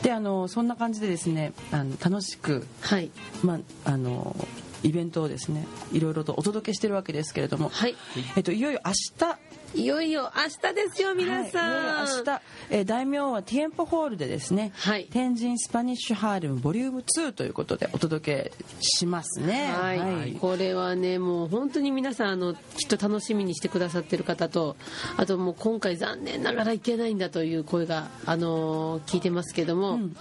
[0.03, 3.11] であのそんな感じでですねあの楽しくはい。
[3.43, 4.37] まああの
[4.83, 7.97] イベントをですねいろいろとお届けしてるわけですけれども、はい。
[8.37, 9.39] えっと、いよいよ明日
[9.75, 15.09] いよいよ明日ですよ皆さん、はい、いよいよ明日、えー大名はティエンポホールでですね、はい。
[15.11, 19.73] 天神スパニッシュハーレムボリューム2ということでお届けしますね。
[19.73, 24.77] はい、これはねもう本当に皆さんあのきっと楽しみにしてくださってる方と
[25.17, 30.17] あともう今回残念ながらいけないんだという声があの聞いてますけども、うん。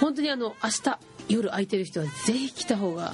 [0.00, 3.12] 本当にあの明日夜空いてる人はぜひ来た方が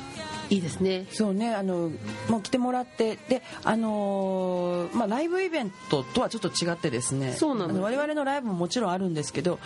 [0.50, 1.06] いいですね。
[1.11, 1.90] そうねあの
[2.28, 7.78] もう来てもらってであのーまあライブイベントとはちょっと違ってですねそうなの。
[7.80, 9.58] あ我々のライブももちろんあるんですけど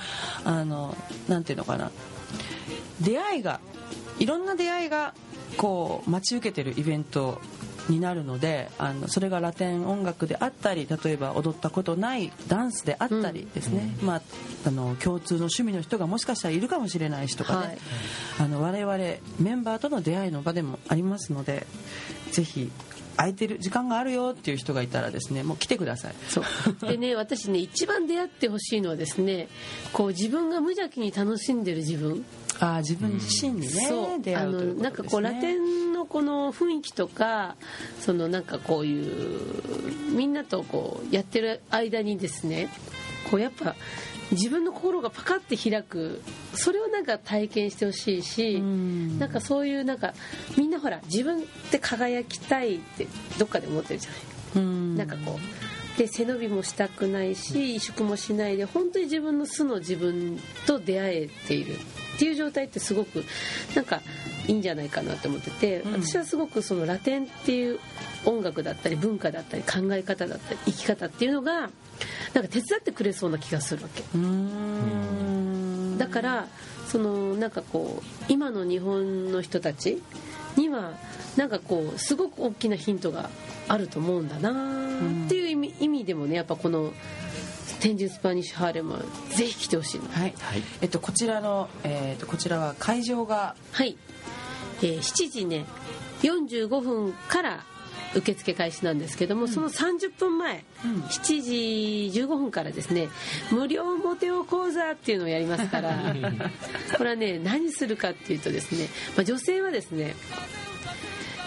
[0.44, 0.96] あの
[1.28, 1.90] なんていうのかな。
[3.00, 3.60] 出会いが
[4.18, 5.14] いろんな出会いが
[5.56, 7.40] こう待ち受けてるイベント
[7.88, 14.22] になるのであのそれがラテン音楽であったり例えば踊ったことないダンスであったりですね、まあ、
[14.66, 17.78] あの共通の趣味の人がもしかしたらいるかもしれないしとかね、はい。
[18.40, 18.96] あの我々
[19.40, 21.66] メンバーとの出会いの場でもありますので
[22.30, 22.70] ぜひ
[23.16, 26.14] 空いてる時間があるよっていう人がいたらですねもう来てください。
[26.28, 26.44] そう。
[26.88, 29.48] でね私ね一番出会ってほしいのはですね
[29.92, 32.24] こう自分が無邪気に楽しんでる自分
[32.60, 34.06] ああ自分自身にね、そう。
[34.06, 37.56] あの出会うというなんかこうラテンのこの雰囲気とか
[38.00, 42.68] そのなんかこういうみんなとこうやってる間にですね
[43.30, 43.74] こうやっぱ
[44.32, 46.22] 自分の心がパカッて開く
[46.54, 49.18] それをなんか体験してほしいしん。
[49.18, 50.14] なんかそういうなんか
[50.56, 53.06] みんなほら自分って輝きたいって
[53.38, 54.20] どっかで思ってるじゃない。
[54.56, 54.96] うん。
[54.96, 61.74] なんかこうで背伸びもしたくないし萎縮もしないで本当に自分の素の自分と出会えている。
[61.74, 63.24] っていう状態ってすごく
[63.74, 64.02] なんか
[64.46, 66.05] いいんじゃないかなと思ってて、うん。
[66.05, 67.81] 私はすごくそのラテンっていう
[68.26, 71.72] 音楽だったり文化だったり考え方だったり生き方っていうのがなんか
[72.48, 74.02] 手伝ってくれそうな気がするわけ。
[75.98, 76.46] だから
[76.88, 80.02] そのなんかこう今の日本の人たち
[80.56, 80.92] には
[81.37, 83.30] なんかこうすごく大きなヒントが
[83.68, 86.92] あると思うんだなっていう意味,、意味でもねやっぱこの
[87.80, 90.62] 「天神スパニッシュハーレム」はぜひ来てほしいのはい、はい。
[90.80, 93.96] えっとこちらのえっとこちらは会場がはい、
[94.83, 95.64] えー7時ね
[96.22, 97.64] 45分から
[98.14, 101.00] 受付開始なんですけども、その30分前、うん。
[101.02, 101.42] 7
[102.12, 103.08] 時15分からですね
[103.50, 106.14] 無料モテオ講座っていうのをやりますから
[106.96, 110.14] これはね何するかっていうとですね、まあ、女性はですね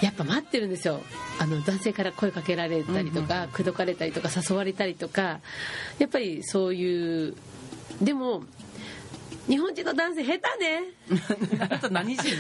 [0.06, 1.02] やっぱ待ってるんですよ。
[1.40, 5.40] あの男性から声かけられたりとか、口説かれたりとか誘われたりとか。
[6.00, 7.36] やっぱりそういう
[8.02, 8.44] でも
[9.48, 10.82] 日本人の男性下手ね。
[11.70, 12.36] あと何人？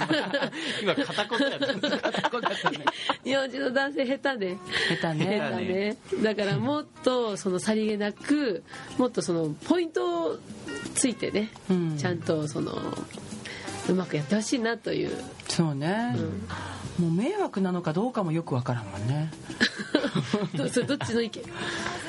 [0.81, 2.79] 今片言やった片言だったね。
[3.23, 4.57] 日本人の男性下手ね。
[4.89, 6.23] 下手下ね手ね。
[6.23, 8.63] だからもっとそのさりげなく
[8.97, 10.39] もっとそのポイントを
[10.95, 11.97] ついてね、うん。
[11.97, 12.73] ちゃんとその
[13.87, 15.11] うまくやってほしいなという、
[15.47, 16.15] そうね、
[16.99, 19.31] もう迷惑なのかどうかもよくわからんもんね
[20.55, 21.43] ど それどっちの意見？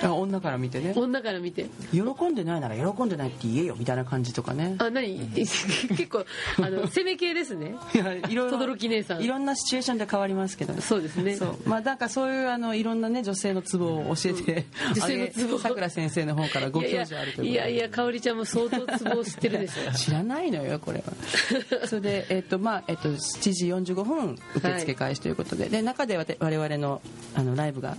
[0.03, 0.93] あ女から見てね。
[0.95, 1.67] 女から見て。
[1.93, 4.77] 喜んでないなら喜んでないって言えよみたいな感じとかね。
[4.79, 5.19] あ何？
[5.35, 6.25] 結構
[6.59, 7.75] あの 攻め系ですね。
[7.95, 9.23] いやいろいろ轟姉さん。
[9.23, 10.81] いろんなシチュエーションで変わりますけどね。
[10.81, 11.37] そうですね。
[11.37, 11.57] そう。
[11.65, 15.59] まあなんかそういうあのいろんなね女性のツボを教えて、女性のツボ？
[15.59, 19.93] さくら先生の方からご教授あるといういやいやいや香織ちゃんも相当ツボを知ってるでしょ。
[19.93, 21.87] 知らないのよこれは。
[21.87, 27.01] それで、えっとまあえっと、7時45分受付開始ということで,、で中で我々の
[27.35, 27.97] あのライブが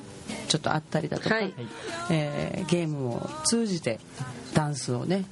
[0.47, 1.53] ちょっとあったりだとか、はい。
[2.09, 3.99] えーゲームを通じて
[4.53, 5.25] ダンスをね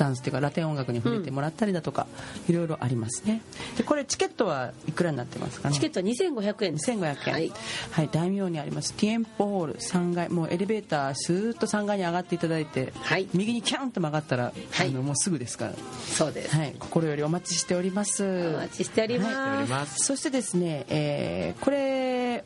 [0.00, 2.06] ダンスっていうかラテン音楽に触れてもらったりだとか、
[2.48, 3.42] いろいろありますね。
[3.76, 6.90] でこれチケットはいくらになってますかねチケットは2500円です。
[6.90, 7.04] 2500円。
[7.04, 8.94] ははいい、大名にあります。
[8.94, 10.28] ティエンポホール3階。
[10.28, 13.28] もうエレベータースーッと3階に上がっていただいて、はい。
[13.34, 14.88] 右にキャンと曲がったら、はい。
[14.88, 15.72] あのもうすぐですから。
[16.06, 18.24] そうです、はい、心よりお待ちしております。
[18.24, 19.86] お待ちしております、はい。
[19.86, 22.44] そしてですね、えーこれ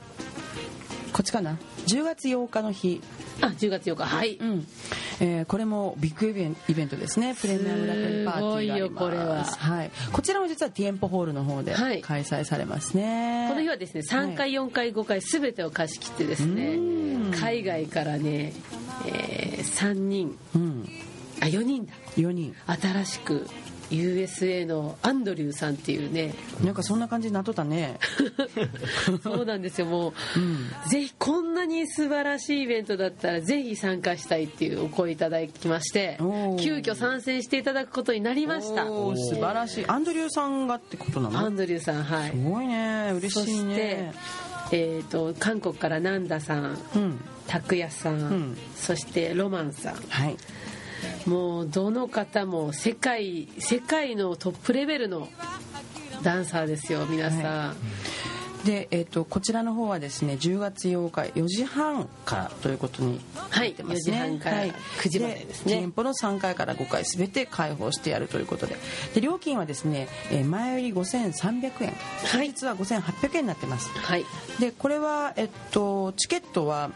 [1.12, 3.00] こっちかな？10月8日の日、
[3.40, 4.04] あ10月8日。
[4.04, 4.66] はい、うん
[5.20, 7.34] えーこれもビッグイベンイベントですね。
[7.34, 8.94] プレミアムラテンパーティーがあります。
[8.94, 9.44] これは。
[9.44, 12.00] はい、こちらも実はティエンポホールの方ではい。
[12.02, 17.32] 開催されますね、この日はですね3回4回5回全てを貸し切ってですねうん。
[17.32, 18.52] 海外からね、
[19.06, 20.38] え3人。
[20.54, 20.88] うん、
[21.40, 21.92] あ4人だ。
[22.16, 22.54] 4人。
[22.66, 23.46] 新しく
[23.90, 26.34] USA のアンドリューさんっていうね。
[26.62, 27.98] なんかそんな感じになっとったね。
[29.22, 30.90] そうなんですよもう、うん。
[30.90, 36.16] ぜひこんなに素晴らしいイベントだったらぜひ参加したいっていうお声いただきまして
[36.60, 38.86] 急遽参戦していただくことになりました。
[38.86, 39.86] 素晴らしい。
[39.86, 41.38] アンドリューさんがってことなの？
[41.38, 42.30] アンドリューさんはい。
[42.30, 43.12] すごいね。
[43.16, 44.12] 嬉しいそしてね、
[44.72, 47.20] えー、と韓国からナンダさんうん。
[47.46, 48.18] 拓也さん、
[48.52, 48.56] ん。
[48.74, 49.94] そしてロマンさん。
[50.08, 50.36] はい
[51.26, 55.28] もうどの方も世界世界のトップレベルの
[56.22, 57.74] ダンサーですよ皆さん、は
[58.64, 65.74] で、えー、とこちらの方はですね10月8日4時半からということになってますね、はい4時半から9時までですね。
[65.74, 68.76] 店舗の3回から5回全て開放してやるということで。
[69.14, 71.94] で料金はですね、えー前売り5300円。
[72.32, 74.24] 当日は5800円になってます、はい。
[74.58, 76.90] でこれは、えっと、チケットは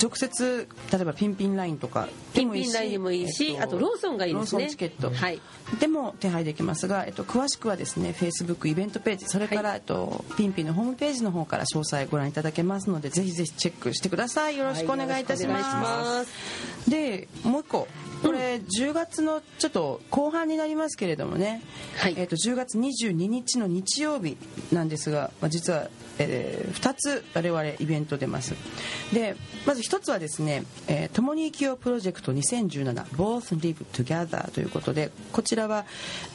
[0.00, 4.62] 直接例えばピンピンラインとかピンピンラインでもいいしえっあとローソンがいいですね。
[4.62, 5.40] ローソンチケット、はい。
[5.80, 9.78] でも手配できますが、えっと、詳しくはですね Facebook イベントページそれから、はい。
[9.78, 14.58] えっと、ピンピンのホームページの方から詳細ご覧いただけますのでぜひぜひチェックしてください。
[14.58, 16.90] よろしくお願いいたします。
[16.90, 17.88] でもう一個。
[18.22, 21.62] これ10月のちょっと後半になりますけれどもね、
[21.96, 22.14] はい。
[22.16, 24.38] えっと10月22日の日曜日
[24.72, 25.88] なんですが、まあ、実は、
[26.18, 28.54] え2つ我々イベント出ます。
[29.12, 29.36] で
[29.66, 35.84] まず1つはですね「えー共に生きようプロジェクト 2017Both Live Together」ということでこちらは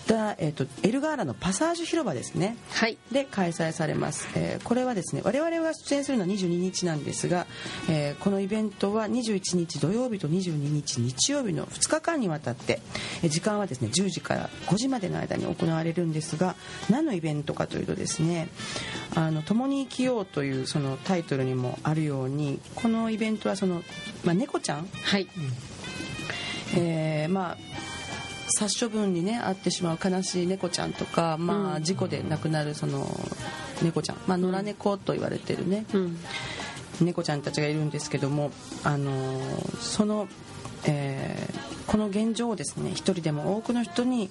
[0.07, 2.57] だ、えー、とエルガーラのパサージュ広場ですね。
[2.71, 2.97] はい。
[3.11, 7.47] で開催されます、えーこれはですね我々が出演するのは22日なんですが、
[7.89, 12.81] えーこのイベントは21日土曜日と22日日曜日の2日間にわたって、
[13.23, 16.55] えー時間はですね10時から5時までの間に行われるんですが
[16.89, 18.49] 何のイベントかというとですね
[19.15, 23.83] 「あの共に生きよう」というそのタイトルにもあるようにこのイベントはその、
[24.23, 24.89] まあ、猫ちゃん？
[25.03, 25.27] はい。
[26.75, 27.57] えーまあ
[28.51, 33.07] 殺処分にね遭ってしまう悲しい猫ちゃんとか、まあ、事故で亡くなるその
[33.81, 36.17] 猫ちゃん、まあ、野良猫と言われてるね、うん。
[36.99, 38.51] 猫ちゃんたちがいるんですけども、
[38.83, 40.27] あのーその、
[40.85, 44.29] えーこの現状をですね一人でも多くの人に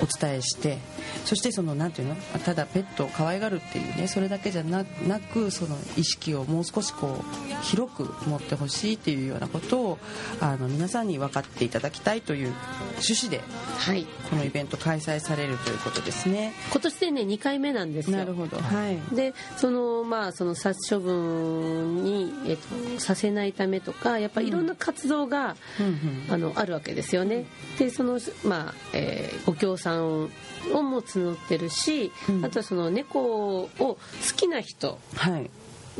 [0.00, 0.78] お伝えして
[1.24, 9.98] そしてそのなんていうのただペットを可愛がるっていうねそれだけじゃななくその意識をもう少しこう広く持ってほしいっていうようなことを
[10.40, 12.54] あの皆さんに分かっていただきたいという
[12.92, 13.42] 趣旨で
[13.78, 16.52] はいこのイベント開催されるということですね。
[16.70, 18.56] 今年でね2回目なんですよなるほど。
[18.58, 19.16] はい。
[19.16, 27.46] でそのまあその殺処分に、えっと、させないためとかやっぱりいろんな活動が、うんうんあのあるわけですよね。
[27.78, 30.28] でそのまあ、えーご協賛
[30.74, 33.98] をも募ってるし、うんあとはその猫を好
[34.36, 35.50] きな人はい。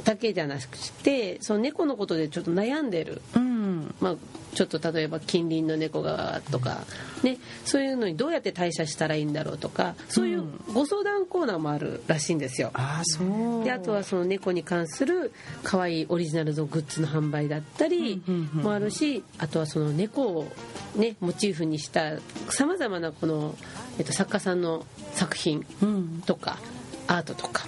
[0.05, 3.95] だけじゃなくてその猫のことでちょっと悩んでるうん。
[4.01, 4.15] まあ、
[4.55, 6.79] ちょっと例えば近隣の猫がとか、
[7.23, 12.71] ね、そういうのにどうやって対処したらいいんだろうとかそういうご相談コーナーもあるらしいんですよ。
[12.75, 13.65] ああそう。
[13.65, 15.33] であとはその猫に関する
[15.63, 18.23] 可愛いオリジナルのグッズの販売だったり
[18.53, 20.53] もあるしあとはその猫を、
[20.97, 23.57] ね、モチーフにしたさまざまなこの、
[23.99, 24.85] えっと、作家さんの
[25.15, 26.23] 作品うん。
[26.27, 26.59] とか
[27.07, 27.67] アートとか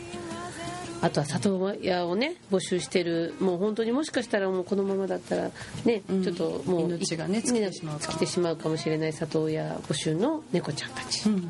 [1.02, 5.50] あとは里親をね募集してるもう本当にもしかしたらもうこのままだったら
[5.84, 11.42] ね、うんちょっともう命がね尽きてしまうかも尽きてしまうかもしれない里親募集の猫ちゃんたち、うん。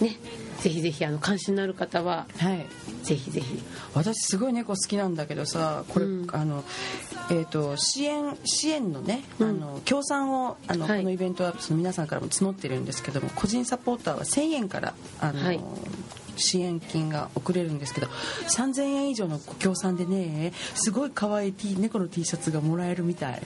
[0.00, 0.16] ね
[0.60, 2.66] ぜひぜひあの関心のある方ははい。
[3.02, 3.62] ぜひぜひ
[3.94, 6.64] 私すごい猫好きなんだけどさこれ、うんあの
[7.30, 15.60] えー、と支援支援のね、うんあの協賛をあの、はいこのイベントはその皆さんからも募ってるんですけども個人サポーターは1000円からあの、はい
[16.36, 18.08] 支援金が送れるんですけど
[18.48, 23.42] 3000円以上のご協賛でねすごい可愛い T 猫の T シャツがもらえるみたい。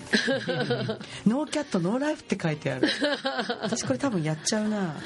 [1.26, 2.89] ノーキャットノーライフって書いてある。
[3.62, 4.97] 私これ多分やっちゃうな。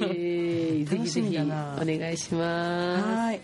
[0.00, 3.02] えー、 ぜひぜ楽しみひだなお願いします。
[3.02, 3.40] はい。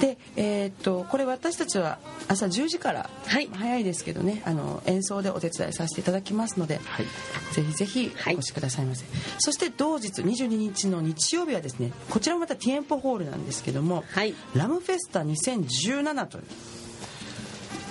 [0.00, 3.48] で、えーっとこれ私たちは朝10時から、はい。
[3.52, 7.06] 早いですけどね、あの演奏でお手伝いさせていただきますので、はい。
[7.54, 8.36] ぜひぜひはい。
[8.36, 9.04] お越しくださいませ。
[9.38, 16.44] そして同日22日の日曜日はですね、こちらもまたティエンポホールなんですけども、はいラムフェスタ2017という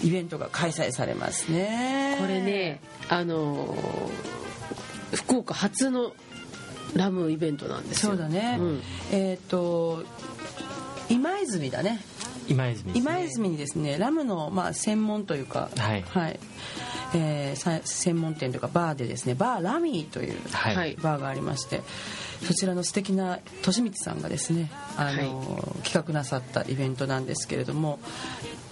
[0.03, 2.17] イベントが開催されますね。
[2.19, 4.37] これねあのー
[5.15, 6.13] 福岡初の
[6.93, 8.57] ラムイベントなんですよそうだね。
[8.59, 8.81] うん
[9.11, 10.03] えーっと
[11.09, 12.01] 今泉だね。
[12.49, 16.39] 今泉ですね今泉にですねラムのまあ専門というか、はい
[17.13, 21.81] えーさ専門店というかバーでですねバーラミーというはい、はいバーがありまして
[22.45, 27.99] そちらの素敵な利光さんがですねあの、企画なさったイベントなんですけれども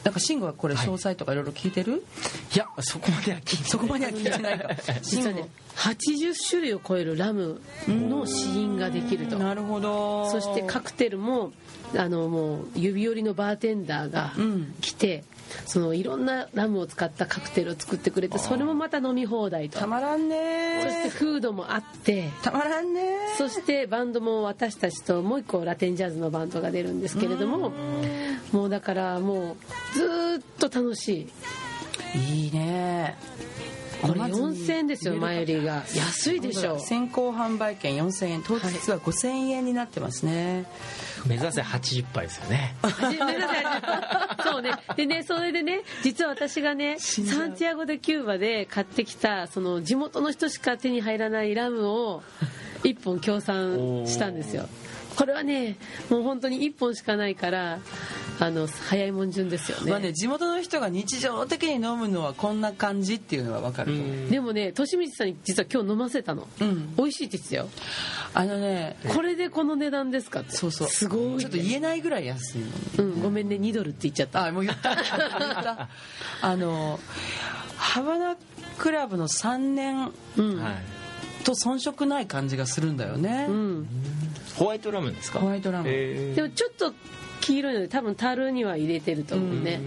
[0.05, 2.05] なんか慎吾はこれ詳細とかいろいろ聞いてる、
[2.53, 4.69] いやそこまでは聞いてそこまでは聞いてないか。
[5.01, 9.39] 実はね80種類を超えるラムの試飲ができると。
[9.39, 10.29] なるほど。
[10.29, 11.53] そしてカクテルも
[11.97, 14.75] あのもう指折りのバーテンダーがうん。
[14.79, 15.23] 来て、
[15.65, 19.79] そのいろんなラムを使ったカクテルを作ってくれてそれもまた飲み放題と。
[19.79, 22.29] たまらんねそしてフードもあって。
[22.41, 27.71] たまらんねそしてバンドも私たちともう一個ラテンジャズのバンドが出るんですけれども
[28.51, 29.55] もうだからもう
[29.93, 31.27] ずーっと楽し
[32.13, 32.19] い。
[32.45, 33.17] いいね。
[34.01, 35.83] これ飲まずに4000円ですよ前よりが。
[35.95, 36.79] 安いでしょ。
[36.79, 38.43] 先行販売券4000円。
[38.45, 40.65] 当日は5000円になってますね、
[41.27, 42.75] 目指せ80杯ですよね。
[42.81, 43.65] はじめなさい
[44.43, 44.71] そうね。
[44.95, 52.23] でねそれでね実は私がねサンティアゴ・でキューバで買ってきたその地元の人しか手に入らないラムを
[52.83, 54.67] 1本協賛したんですよ
[55.15, 55.77] これはね
[56.09, 57.79] もう本当に1本しかないから
[58.39, 66.95] あの早いもん順ですよね,、まあね地元の人が日常的に飲むのはこんな感じっていうのは分かると思う、でもね利光さんに実は今日飲ませたの、うん。
[66.95, 67.69] 美味しいって言ってたよ。
[68.33, 70.41] あのねこれでこの値段ですか？
[70.41, 70.87] ってそうそう。
[70.89, 72.65] すごいちょっと言えないぐらい安いの
[72.97, 74.47] うんごめんね2ドルって言っちゃった。
[74.47, 74.95] あもう言った。
[74.95, 75.03] 言っ
[75.63, 75.89] た。
[76.41, 76.99] あの
[77.77, 78.35] ハバナ
[78.77, 80.73] クラブの3年うん、はい
[81.45, 83.87] と遜色ない感じがするんだよね、うん、
[84.57, 85.39] ホワイトラムですか？
[85.39, 85.87] ホワイトラム。
[85.89, 86.35] えー。
[86.35, 86.93] でもちょっと
[87.41, 89.79] 黄色いので多分樽には入れてると思うね、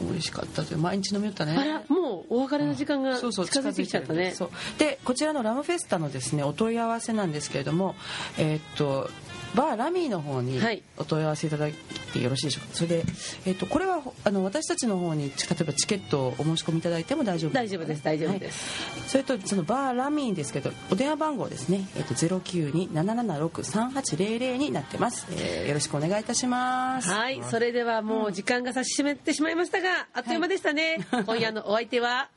[0.00, 1.56] 美味しかったという毎日飲みよったね。
[1.56, 4.32] あらもうお別れの時間が近そうそうづいてきちゃったね。
[4.32, 4.50] そう。
[4.78, 7.96] でこちらのラムフェスタのですねお問い合わせなんですけれども
[8.36, 9.10] えーっと
[9.54, 10.82] バーラミーの方にはい。
[10.98, 11.72] お問い合わせいただい
[12.12, 12.74] てよろしいでしょうか？
[12.74, 13.04] それで、
[13.46, 18.02] えーっとこれはあの私たちの方に例えばチケットをお申し込みいただいても大丈夫大丈夫です。
[18.04, 27.08] 大丈夫です、それとそのバーラミーですけどお電話番号ですね、えーっと092-776-3800になってます、えーよろしくお願いいたします。
[27.10, 27.42] はい。
[27.50, 29.54] それではもう時間が差し迫ってしまい。
[29.54, 32.28] ましたがあっという間でしたね、今夜のお相手は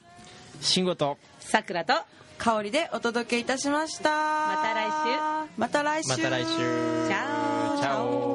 [0.59, 1.93] 慎吾とさくらと
[2.41, 4.09] 香りでお届けいたしました。
[4.09, 4.91] また来週。
[5.57, 6.09] また来週。
[6.09, 6.47] また来週。
[6.47, 8.31] チャオチャオ